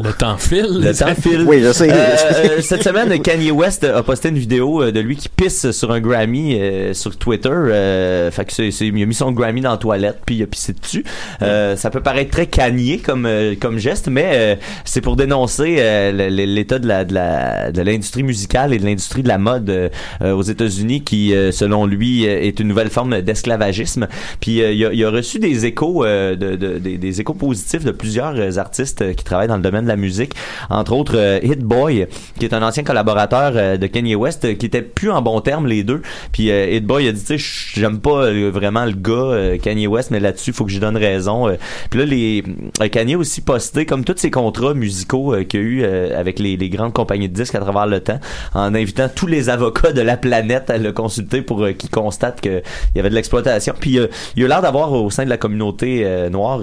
[0.03, 0.67] Le temps file.
[0.81, 1.45] Le temps file.
[1.47, 1.89] Oui, je sais.
[1.91, 5.71] Euh, euh, cette semaine, Kanye West a posté une vidéo euh, de lui qui pisse
[5.71, 7.49] sur un Grammy euh, sur Twitter.
[7.51, 10.43] Euh, fait que c'est, c'est- il a mis son Grammy dans la toilette puis il
[10.43, 11.03] a pissé dessus.
[11.41, 13.27] Euh, ça peut paraître très Kanye comme
[13.59, 14.55] comme geste, mais euh,
[14.85, 19.23] c'est pour dénoncer euh, l'état de la de la de l'industrie musicale et de l'industrie
[19.23, 19.91] de la mode
[20.23, 24.07] aux États-Unis qui, selon lui, est une nouvelle forme d'esclavagisme.
[24.39, 27.33] Puis euh, il, a, il a reçu des échos euh, de, de- des, des échos
[27.33, 30.33] positifs de plusieurs euh, artistes euh, qui travaillent dans le domaine de la musique,
[30.69, 32.07] entre autres euh, Hit Boy,
[32.39, 35.83] qui est un ancien collaborateur de Kanye West, qui était plus en bon terme les
[35.83, 36.01] deux.
[36.31, 40.19] Puis Hit Boy a dit, tu sais, j'aime pas vraiment le gars Kanye West, mais
[40.19, 41.55] là-dessus, faut que j'y donne raison.
[41.89, 42.43] Puis là, les
[42.89, 46.57] Kanye a aussi posté comme tous ses contrats musicaux qu'il y a eu avec les,
[46.57, 48.19] les grandes compagnies de disques à travers le temps,
[48.53, 52.61] en invitant tous les avocats de la planète à le consulter pour qu'ils constatent qu'il
[52.95, 53.73] y avait de l'exploitation.
[53.79, 56.61] Puis euh, il a l'air d'avoir au sein de la communauté euh, noire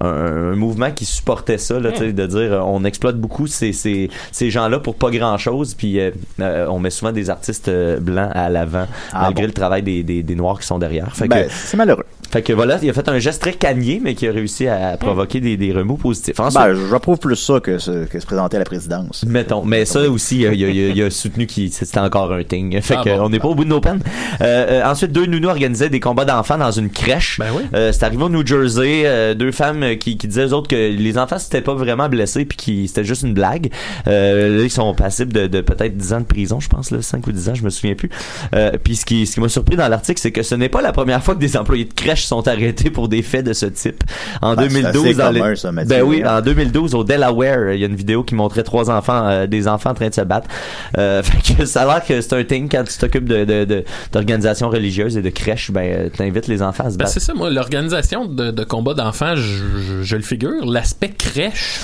[0.00, 0.06] un,
[0.52, 4.50] un mouvement qui supportait ça, là, de dire euh, on exploite beaucoup ces, ces, ces
[4.50, 6.10] gens-là pour pas grand-chose, puis euh,
[6.40, 7.70] euh, on met souvent des artistes
[8.00, 9.48] blancs à l'avant, Ah malgré bon?
[9.48, 11.08] le travail des, des, des noirs qui sont derrière.
[11.20, 12.04] Ben, que, c'est malheureux.
[12.30, 14.96] fait que voilà, il a fait un geste très cagné, mais qui a réussi à
[14.98, 16.38] provoquer des, des remous positifs.
[16.40, 19.24] Ensuite, Ben, j'approuve plus ça que se, que se présenter à la présidence.
[19.26, 22.42] Mettons, mais ça aussi, il a, il a- il a soutenu qu'il c'était encore un
[22.42, 22.80] thing.
[22.80, 23.24] Fait Ah que bon?
[23.26, 24.00] on n'est pas au bout de nos peines.
[24.40, 27.38] Euh, euh, ensuite, deux nounous organisaient des combats d'enfants dans une crèche.
[27.38, 30.68] Ben Euh, c'est arrivé au New Jersey, deux femmes euh, qui, qui disaient aux autres
[30.68, 33.70] que les enfants s'étaient pas vraiment blessés puis qui c'était juste une blague.
[34.08, 37.02] Euh, là, ils sont passibles de, de peut-être 10 ans de prison, je pense, là,
[37.02, 38.08] 5 ou 10 ans, je me souviens plus.
[38.54, 40.80] Euh, puis ce qui, ce qui m'a surpris dans l'article, c'est que ce n'est pas
[40.80, 43.66] la première fois que des employés de crèche sont arrêtés pour des faits de ce
[43.66, 44.02] type.
[44.42, 47.72] En Ben, c'est 2012, assez dans commun, les- ça, ben oui, en 2012 au Delaware,
[47.74, 50.14] il y a une vidéo qui montrait trois enfants, euh, des enfants en train de
[50.14, 50.48] se battre.
[50.98, 53.64] Euh, fait que ça a l'air que c'est un thing quand tu t'occupes de, de,
[53.64, 57.12] de- d'organisations religieuses et de crèches, ben euh, t'invites les enfants à se Ben, battre.
[57.12, 59.34] c'est ça, moi, l'organisation de, de combat d'enfants,
[60.02, 60.64] je, le figure.
[60.66, 61.80] L'aspect crèche.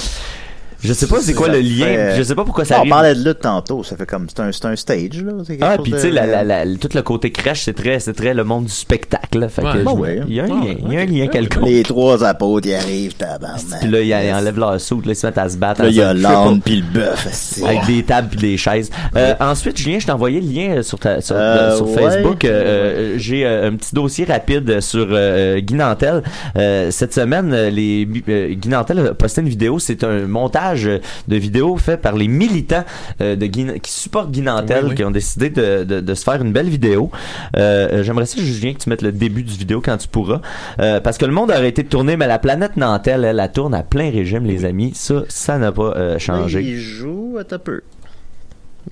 [0.87, 2.93] Je sais pas c'est quoi le lien, fait- je sais pas pourquoi ça Non, arrive.
[2.93, 5.33] On parlait de lutte tantôt, ça fait comme, c'est un, c'est un stage, là.
[5.63, 8.35] Ah, puis tu sais, la, la, la- tout le côté crèche, c'est très, c'est très
[8.35, 9.39] le monde du spectacle.
[9.39, 9.49] là.
[9.49, 9.73] Fait Ouais.
[9.73, 10.21] que je- ouais.
[10.29, 11.67] il y a un Ah, lien, il y a un lien quelconque.
[11.67, 13.81] Les trois apôtres, ils arrivent, tabarnak.
[13.81, 15.83] Puis là, ils enlèvent leur soute, là, ils se mettent à se battre.
[15.83, 17.59] Là, il y a l'âne puis le bœuf.
[17.67, 18.91] Avec des tables puis des chaises.
[19.17, 21.97] Euh, ensuite, Julien, je t'ai envoyé le lien euh, sur, ta, sur, Euh, sur ouais.
[22.03, 22.45] Facebook.
[22.45, 26.23] Euh, euh, J'ai euh, un petit dossier rapide sur euh, Guy Nantel.
[26.57, 29.79] Euh, cette semaine, euh, les, euh, Guy Nantel a posté une vidéo.
[29.79, 32.85] C'est un montage de vidéos fait par les militants
[33.21, 34.95] euh, de Guy- qui supportent Guy Nantel, Oui, oui.
[34.97, 37.11] qui ont décidé de, de, de se faire une belle vidéo.
[37.57, 40.41] Euh, euh, J'aimerais ça, Julien, que tu mettes le début du vidéo quand tu pourras.
[40.81, 43.53] Euh, parce que le monde a arrêté de tourner, mais la planète Nantel, elle, elle
[43.53, 44.93] tourne à plein régime, les amis.
[44.95, 46.61] Ça, ça n'a pas euh, changé.
[46.63, 47.81] Il joue à peu.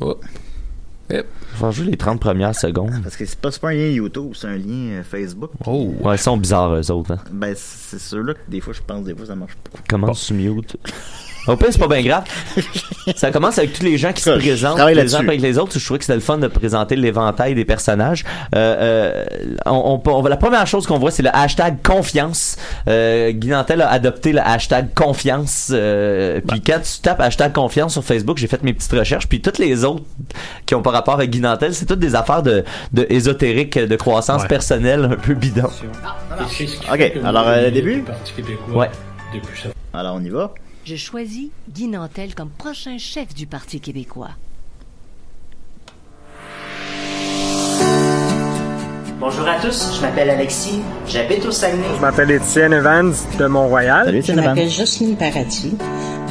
[0.00, 0.16] Oh.
[1.10, 1.26] Yep.
[1.56, 2.90] Faut jouer les 30 premières secondes.
[3.02, 5.50] Parce que c'est pas, pas un lien YouTube, c'est un lien euh, Facebook.
[5.66, 5.94] Oh.
[6.00, 7.12] Ouais, ils sont bizarres, eux autres.
[7.12, 7.18] Hein.
[7.30, 9.78] Ben, c'est ceux-là que des fois, je pense, des fois, ça marche pas.
[9.88, 10.76] Comment tu mute?
[11.46, 12.24] Au pire, c'est pas bien grave.
[13.16, 15.78] Ça commence avec tous les gens qui se présentent les uns avec les autres.
[15.78, 18.24] Je trouvais que c'était le fun de présenter l'éventail des personnages.
[18.54, 22.56] Euh, euh, on, on- on- la première chose qu'on voit, c'est le hashtag confiance.
[22.88, 25.70] Euh, Guy Nantel a adopté le hashtag confiance.
[25.74, 29.28] Euh, puis quand tu tapes hashtag confiance sur Facebook, j'ai fait mes petites recherches.
[29.28, 30.04] Puis toutes les autres
[30.64, 33.96] qui ont pas rapport avec Guy Nantel, c'est toutes des affaires de, de ésotérique, de
[33.96, 34.48] croissance Ouais.
[34.48, 35.68] personnelle un peu bidon.
[36.92, 38.02] Ok, alors, euh, début?
[38.72, 38.88] Ouais.
[39.92, 40.52] Alors, on y va.
[40.84, 44.32] Je choisis Guy Nantel comme prochain chef du Parti québécois.
[49.18, 51.86] Bonjour à tous, je m'appelle Alexis, j'habite au Saguenay.
[51.96, 54.22] Je m'appelle Étienne Evans de Mont-Royal.
[54.22, 55.74] Je m'appelle Jocelyne Paradis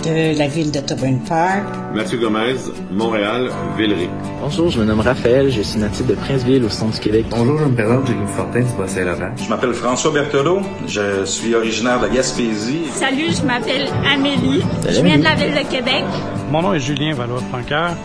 [0.04, 1.64] de la ville de Tobin Park.
[1.93, 2.56] Mathieu Gomez,
[2.91, 4.10] Montréal, Villeray.
[4.41, 7.26] Bonjour, je me nomme Raphaël, je suis natif de Princeville au centre du Québec.
[7.30, 9.32] Bonjour, je me présente Jérémy Fortin du Bas-Saint-Laurent.
[9.38, 12.86] Je m'appelle François Berthelot, je suis originaire de la Gaspésie.
[12.91, 14.62] Salut, je m'appelle Amélie.
[14.82, 16.04] Salut, je viens de la ville de Québec.
[16.51, 17.95] Mon nom est Julien Valois-Francoeur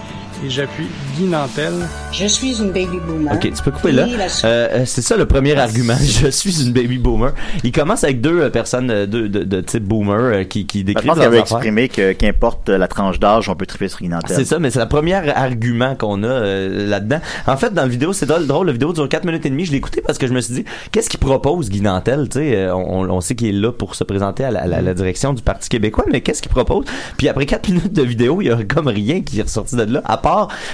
[0.45, 0.87] et j'appuie
[1.17, 1.73] Guy Nantel.
[2.13, 3.33] Je suis une baby boomer.
[3.35, 4.05] Ok, tu peux couper là.
[4.05, 5.97] Euh, euh, c'est ça le premier argument.
[6.01, 7.33] Je suis une baby boomer.
[7.65, 11.07] Il commence avec deux euh, personnes euh, de, de type boomer qui, qui Je décrivent
[11.09, 14.37] pense qu'il avait exprimé que qu'importe la tranche d'âge, on peut triper sur Guinantel.
[14.37, 17.21] C'est ça, mais c'est le premier argument qu'on a euh, là-dedans.
[17.47, 19.65] En fait, dans la vidéo, c'est drôle, drôle, la vidéo dure 4 minutes et demie.
[19.65, 22.29] Je l'ai écouté parce que je me suis dit, qu'est-ce qu'il propose, Guy Nantel?
[22.29, 24.83] Tu sais, on, on sait qu'il est là pour se présenter à la, à la-
[24.83, 26.85] la direction du Parti québécois, mais qu'est-ce qu'il propose?
[27.17, 29.83] Puis après 4 minutes de vidéo, il y a comme rien qui est ressorti de
[29.83, 30.28] là, à part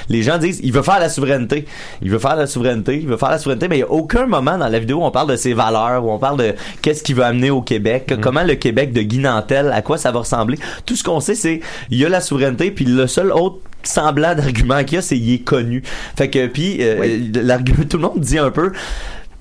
[0.09, 1.67] les gens disent, il veut faire la souveraineté.
[2.03, 4.27] Il veut faire la souveraineté, il veut faire la souveraineté, mais il y a aucun
[4.27, 7.03] moment dans la vidéo où on parle de ses valeurs, où on parle de qu'est-ce
[7.03, 10.21] qu'il veut amener au Québec, comment le Québec de Guy Nantel, à quoi ça va
[10.21, 10.59] ressembler.
[10.87, 14.35] Tout ce qu'on sait, c'est il y a la souveraineté, puis le seul autre semblant
[14.35, 15.83] d'argument qu'il y a, c'est il est connu.
[16.17, 18.73] Fait que puis euh, l'argument, tout le monde dit un peu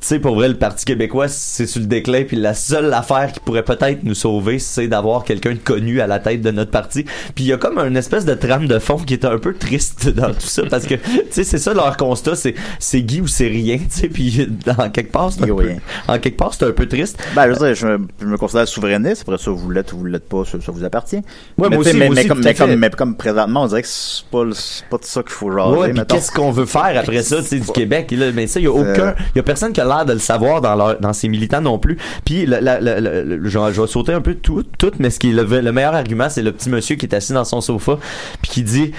[0.08, 3.40] sais, pour vrai, le Parti québécois, c'est sur le déclin, puis la seule affaire qui
[3.40, 7.04] pourrait peut-être nous sauver, c'est d'avoir quelqu'un de connu à la tête de notre parti.
[7.36, 9.54] Puis il y a comme une espèce de trame de fond qui est un peu
[9.54, 11.02] triste dans tout ça, parce que, tu
[11.32, 14.48] sais, c'est ça leur constat, c'est, c'est Guy ou c'est rien, tu sais, puis
[14.78, 15.70] en quelque part, c'est un peu,
[16.08, 17.22] en quelque part, c'est un peu triste.
[17.36, 19.24] Ben, je dire, je me, je me considère souverainiste.
[19.24, 21.18] Après ça, vous l'êtes ou vous l'êtes pas, ça, ça vous appartient.
[21.58, 23.16] Ouais, mais, moi tu sais, aussi, mais, moi mais aussi, comme, mais, comme, mais comme
[23.16, 24.44] présentement, on dirait que c'est pas,
[24.90, 27.60] pas de ça qu'il faut jaser, Ouais, qu'est-ce qu'on veut faire après ça, tu sais,
[27.60, 28.12] du Québec?
[28.12, 30.20] Là, mais ça, il y a aucun, il y a personne qui a de le
[30.20, 31.98] savoir dans leur, dans ses militants non plus.
[32.26, 35.96] Puis, je vais sauter un peu tout, tout, mais ce qui est le, le meilleur
[35.96, 37.98] argument, c'est le petit monsieur qui est assis dans son sofa,
[38.42, 38.92] puis qui dit,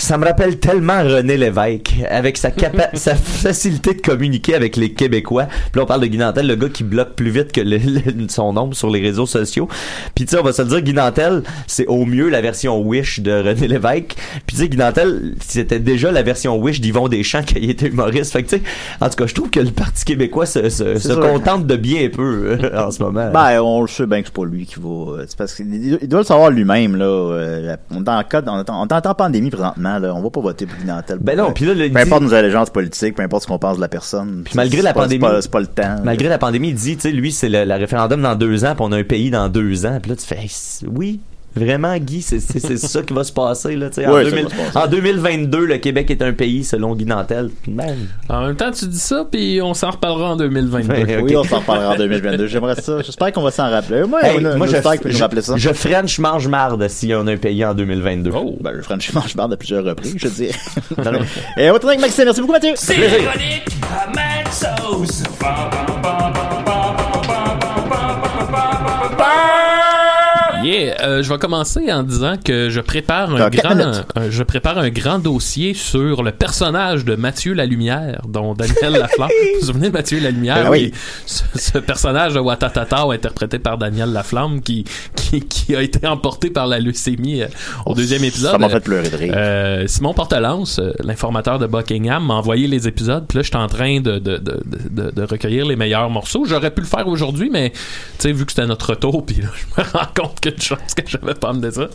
[0.00, 2.50] ça me rappelle tellement René Lévesque, avec sa,
[2.94, 5.44] sa facilité de communiquer avec les Québécois.
[5.44, 7.76] Puis là, on parle de Guy Nantel, le gars qui bloque plus vite que le-
[7.78, 9.68] le- son nombre sur les réseaux sociaux.
[10.14, 12.80] Puis tu sais, on va se le dire, Guy Nantel, c'est au mieux la version
[12.80, 14.16] Wish de René Lévesque.
[14.46, 17.88] Puis tu sais, Guy Nantel, c'était déjà la version Wish d'Yvon Deschamps quand il était
[17.88, 18.32] humoriste.
[18.32, 18.62] Fait que tu sais,
[19.00, 22.08] en tout cas, je trouve que le Parti québécois se, se, se contente de bien
[22.08, 23.30] peu euh, en ce moment.
[23.32, 24.88] Ben, on le sait bien que c'est pas lui qui va.
[25.20, 27.04] euh, C'est parce qu'il il doit le savoir lui-même, là.
[27.04, 30.14] euh, On est en cas, on est en, on est en pandémie présentement, là.
[30.14, 31.18] On va pas voter pour Guy Nantel.
[31.20, 33.76] Ben non, puis là, le- peu importe nos allégeances politiques, peu importe ce qu'on pense
[33.76, 34.42] de la personne.
[34.44, 35.96] Puis malgré la pas- pandémie- c'est pas, le temps.
[36.04, 38.74] Malgré la pandémie, il dit, tu sais, lui, c'est le, la référendum dans deux ans,
[38.74, 39.98] puis on a un pays dans deux ans.
[40.00, 40.50] Puis là, tu fais, Hey,
[40.86, 41.20] oui,
[41.54, 44.44] vraiment, Guy, c'est c'est- c'est ça qui va se passer, là, en, Ouais, ça 2000
[44.44, 44.78] va se passer.
[44.78, 47.50] en 2022, le Québec est un pays, selon Guy Nantel.
[47.68, 47.96] Man.
[48.28, 50.92] En même temps, tu dis ça, puis on s'en reparlera en 2022.
[50.92, 52.46] Ouais, Oui, on s'en reparlera en 2022.
[52.46, 53.00] J'aimerais ça.
[53.02, 54.04] J'espère qu'on va s'en rappeler.
[54.04, 54.82] Moi, Hey, on moi, je, nous
[55.12, 55.56] je, rappeler ça.
[55.56, 58.30] je French mange marde si on a un pays en 2022.
[58.34, 58.56] Oh.
[58.60, 60.44] Ben, le franchement, je parle à plusieurs reprises, je dis.
[61.56, 62.24] Et on va avec Maxime.
[62.24, 62.72] Merci beaucoup, Mathieu.
[62.76, 62.96] C'est
[70.70, 74.78] Yeah, euh, je vais commencer en disant que je prépare un grand, un- je prépare
[74.78, 79.28] un grand dossier sur le personnage de Mathieu Lalumière, dont Daniel Laflamme.
[79.54, 80.62] vous vous souvenez de Mathieu Lalumière?
[80.64, 80.92] Ben oui.
[81.26, 84.84] ce, ce personnage de Watatata interprété par Daniel Laflamme qui,
[85.16, 87.46] qui, qui a été emporté par la leucémie euh,
[87.86, 88.52] au deuxième épisode.
[88.52, 89.34] Ça m'a fait pleurer de rire.
[89.36, 93.26] Euh, Simon Portelance, euh, l'informateur de Buckingham, m'a envoyé les épisodes.
[93.26, 94.60] Puis là, je suis en train de, de, de,
[94.90, 96.44] de, de recueillir les meilleurs morceaux.
[96.46, 97.78] J'aurais pu le faire aujourd'hui, mais tu
[98.18, 101.02] sais, vu que c'était notre retour, puis là, je me rends compte qu'une chance que
[101.06, 101.88] j'avais pas amené ça.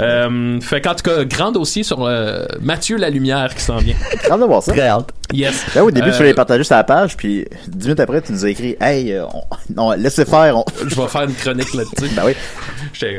[0.00, 3.94] Euh, fait qu'en tout cas, grand dossier sur euh, Mathieu Lalumière qui s'en vient.
[4.30, 4.72] Hâte de voir ça.
[4.72, 5.10] Très hâte.
[5.32, 5.74] Yes.
[5.74, 8.32] Là, au début, Euh, tu l'avais partagé sur la page, puis dix minutes après, tu
[8.32, 9.42] nous as écrit Hey, euh, on-
[9.74, 10.58] non, laissez faire.
[10.58, 12.14] on- je vais faire une chronique là-dessus.
[12.16, 12.34] Ben oui.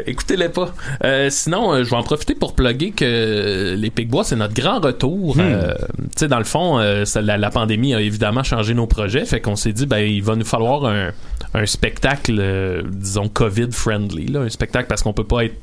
[0.06, 0.70] Écoutez-les pas.
[1.04, 4.80] Euh, sinon, euh, je vais en profiter pour plugger que les Picbois, c'est notre grand
[4.80, 5.36] retour.
[5.40, 8.88] Euh, tu sais, dans le fond, euh, ça- la, la pandémie a évidemment changé nos
[8.88, 9.26] projets.
[9.26, 11.10] Fait qu'on s'est dit, ben, il va nous falloir un,
[11.54, 14.28] un spectacle, euh, disons, COVID-friendly.
[14.28, 14.42] là.
[14.42, 15.56] Un spectacle parce qu'on peut pas être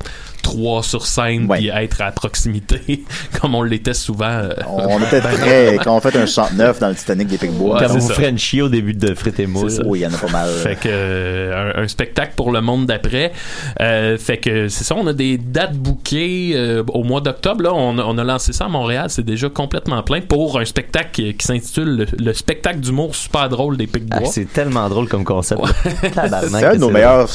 [0.43, 3.05] trois sur scène puis être à proximité
[3.41, 4.25] comme on l'était souvent.
[4.27, 5.79] euh, On était ben, très.
[5.85, 7.79] Quand on fait un 69 dans le Titanic des Picbois.
[7.81, 8.09] C'est vous.
[8.09, 9.83] Frenchie au début de Frites et ça.
[9.87, 10.49] Oui, il y en a pas mal.
[10.51, 13.33] Fait que euh, un, un spectacle pour le monde d'après.
[13.81, 17.63] Euh, fait que c'est ça, on a des dates bookées euh, au mois d'octobre.
[17.63, 20.65] Là, on, a- on a lancé ça à Montréal, c'est déjà complètement plein pour un
[20.65, 24.23] spectacle qui, qui s'intitule le, le spectacle d'humour super drôle des Picbois.
[24.25, 25.61] Ah, c'est tellement drôle comme concept.
[26.03, 27.29] C'est un de nos meilleurs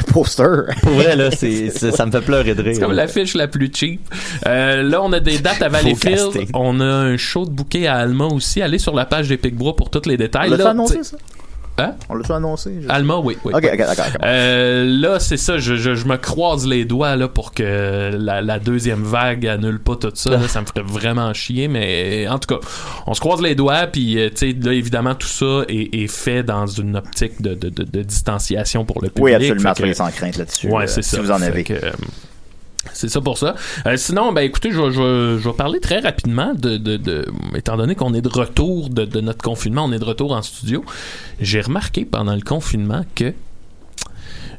[0.12, 0.66] posters.
[0.82, 2.72] Pour vrai, là, c'est, c'est- ça me fait pleurer de rire.
[2.74, 4.00] C'est comme l'affiche la plus cheap.
[4.46, 6.48] Euh, là, on a des dates à Valleyfield.
[6.54, 8.60] On a un show de bouquet à Alma aussi.
[8.62, 10.48] Allez sur la page des Picbois pour tous les détails.
[10.48, 11.16] On l'a annoncé, ça?
[11.78, 11.94] Hein?
[12.10, 12.80] On l'a annoncé?
[12.82, 13.36] je- Alma, oui.
[13.44, 13.70] oui Ok, oui.
[13.72, 13.94] ok, d'accord.
[13.96, 14.20] d'accord.
[14.24, 18.42] Euh, là, c'est ça, je, je, je me croise les doigts là, pour que la,
[18.42, 20.30] la deuxième vague annule pas tout ça.
[20.30, 20.40] là.
[20.48, 22.60] ça me ferait vraiment chier, mais en tout cas,
[23.06, 26.08] on se croise les doigts, puis euh, tu sais, là, évidemment, tout ça est, est
[26.08, 29.24] fait dans une optique de, de, de, de distanciation pour le public.
[29.24, 29.74] Oui, absolument.
[29.74, 30.68] Soyez sans crainte là-dessus.
[30.68, 31.22] Ouais, euh, c'est si ça.
[31.22, 31.64] vous en avez.
[31.64, 31.90] que, euh,
[32.92, 33.54] c'est ça pour ça.
[33.86, 34.80] Euh, sinon, ben écoutez, je,
[35.38, 37.24] vais- parler très rapidement de,
[37.56, 40.84] étant donné qu'on est de retour de, notre confinement, on est de retour en studio.
[41.40, 43.32] J'ai remarqué pendant le confinement que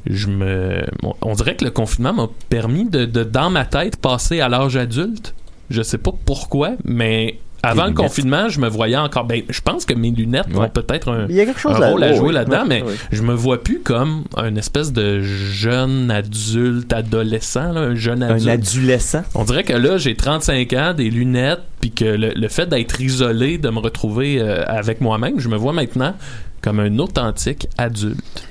[0.05, 3.97] je me, on, on dirait que le confinement m'a permis de, de, dans ma tête,
[3.97, 5.33] passer à l'âge adulte.
[5.69, 9.23] Je sais pas pourquoi, mais avant le confinement, je me voyais encore.
[9.25, 10.69] Ben, je pense que mes lunettes ont Ouais.
[10.69, 12.33] peut-être un, Il y a quelque chose un rôle à jouer oui.
[12.33, 12.93] là-dedans, mais oui.
[13.11, 18.47] je me vois plus comme un espèce de jeune adulte, adolescent, là, un jeune adulte.
[18.47, 19.23] Un adolescent.
[19.35, 22.99] On dirait que là, j'ai 35 ans, des lunettes, puis que le, le fait d'être
[23.01, 26.15] isolé, de me retrouver euh, avec moi-même, je me vois maintenant
[26.61, 28.47] comme un authentique adulte.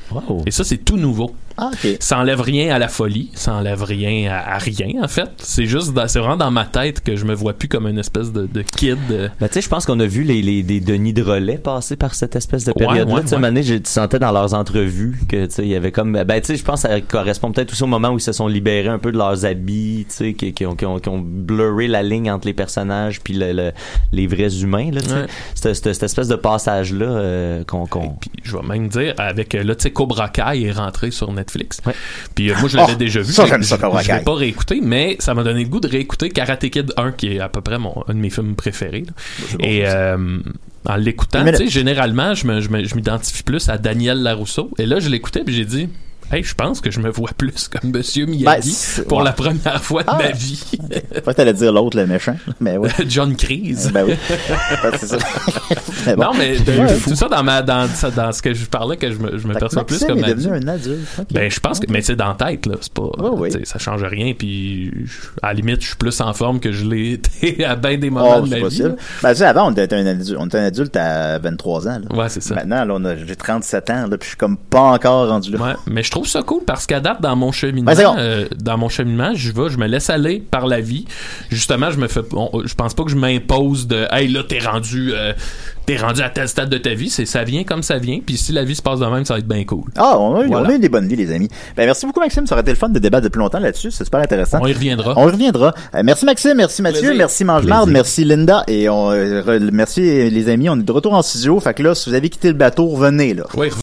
[0.46, 1.34] Et ça, c'est tout nouveau.
[1.58, 1.96] Ah, ok.
[2.00, 5.28] Ça enlève rien à la folie, ça enlève rien à, à rien, en fait.
[5.38, 7.98] C'est juste, dans- c'est vraiment dans ma tête que je me vois plus comme une
[7.98, 8.98] espèce de, de kid.
[9.10, 11.58] euh, Ben, tu sais, je pense qu'on a vu les, les, des Denis de relais
[11.58, 13.14] passer par cette espèce de Ouais, période-là.
[13.14, 13.62] ouais, ouais.
[13.62, 16.46] je tu sentais dans leurs entrevues que, tu sais, il y avait comme, ben, tu
[16.48, 18.88] sais, je pense que ça correspond peut-être aussi au moment où ils se sont libérés
[18.88, 21.88] un peu de leurs habits, tu sais, qui, qui ont, qui ont, qui ont blurré
[21.88, 23.72] la ligne entre les personnages puis le, le-
[24.12, 25.00] les vrais humains, là.
[25.02, 25.26] Ouais.
[25.54, 29.74] Cette, cette, espèce de passage-là, euh, qu'on, qu'on, je vais même dire, avec, euh, là,
[29.74, 31.41] tu sais, Cobra Kai est rentré sur Netflix.
[32.34, 33.32] Puis euh, moi, je l'avais Oh, déjà vu.
[33.32, 35.88] ça, Je- j'aime ça, je- l'ai pas réécouté, mais ça m'a donné le goût de
[35.88, 39.04] réécouter Karate Kid 1, qui est à peu près mon, un de mes films préférés.
[39.06, 39.12] là.
[39.60, 40.38] Et euh,
[40.84, 44.70] en l'écoutant, tu sais, généralement, je me- je me- je m'identifie plus à Daniel Larousseau.
[44.78, 45.88] Et là, je l'écoutais, puis j'ai dit...
[46.34, 49.24] Hey, je pense que je me vois plus comme Monsieur Miyagi Ben, pour ouais.
[49.24, 50.16] la première fois de Ah.
[50.18, 50.64] ma vie.
[51.14, 52.36] Je crois que t'allais dire l'autre, le méchant.
[52.58, 52.88] Mais ouais.
[53.06, 53.90] John Kreese.
[53.92, 54.14] Ben oui.
[54.98, 55.18] C'est ça.
[56.06, 56.22] Mais bon.
[56.24, 56.98] Non, mais Ouais.
[57.04, 59.52] tout ça dans, ma, dans, dans ce que je parlais, que je me, je me
[59.54, 61.06] perçois plus comme est devenu un adulte.
[61.18, 61.26] Ok.
[61.32, 62.76] Ben, je pense que, mais c'est dans la tête, là.
[62.80, 63.02] C'est pas,
[63.34, 63.50] oui.
[63.50, 64.90] tu sais, ça change rien, puis
[65.42, 68.10] à la limite, je suis plus en forme que je l'ai été à bien des
[68.10, 68.62] moments Oh, de ma vie.
[68.62, 68.96] possible.
[69.22, 72.00] Ben, tu sais, avant, on était un adulte, on était un adulte à 23 ans.
[72.10, 72.16] Là.
[72.16, 72.54] Ouais, c'est ça.
[72.54, 75.52] Maintenant, là, on a, j'ai 37 ans, là, puis je suis comme pas encore rendu
[75.52, 75.58] là.
[75.62, 78.78] Ouais, mais je trouve ça cool parce qu'à date, dans mon cheminement, Ben, euh, dans
[78.78, 81.06] mon cheminement, je vais, je me laisse aller par la vie.
[81.50, 84.58] Justement, je me fais, on- je pense pas que je m'impose de, hey, là, t'es
[84.58, 85.32] rendu, euh,
[85.86, 87.10] t'es rendu à tel stade de ta vie.
[87.10, 88.20] C'est, ça vient comme ça vient.
[88.24, 89.90] Puis si la vie se passe de même, ça va être bien cool.
[89.96, 90.68] Ah, on a, eu, Voilà.
[90.68, 91.48] on a eu des bonnes vies, les amis.
[91.76, 92.46] Ben, merci beaucoup, Maxime.
[92.46, 93.90] Ça aurait été le fun de débattre depuis longtemps là-dessus.
[93.90, 94.58] C'est super intéressant.
[94.62, 95.14] On y reviendra.
[95.16, 95.74] On y reviendra.
[95.94, 96.54] Euh, merci, Maxime.
[96.56, 97.00] Merci, Mathieu.
[97.00, 97.16] Plaisir.
[97.18, 97.90] Merci, Mange-Marde.
[97.90, 98.64] Merci, Linda.
[98.68, 100.00] Et on, euh, re- merci,
[100.30, 100.68] les amis.
[100.68, 101.58] On est de retour en studio.
[101.60, 103.44] Fait que là, si vous avez quitté le bateau, revenez, là.
[103.56, 103.70] Oui,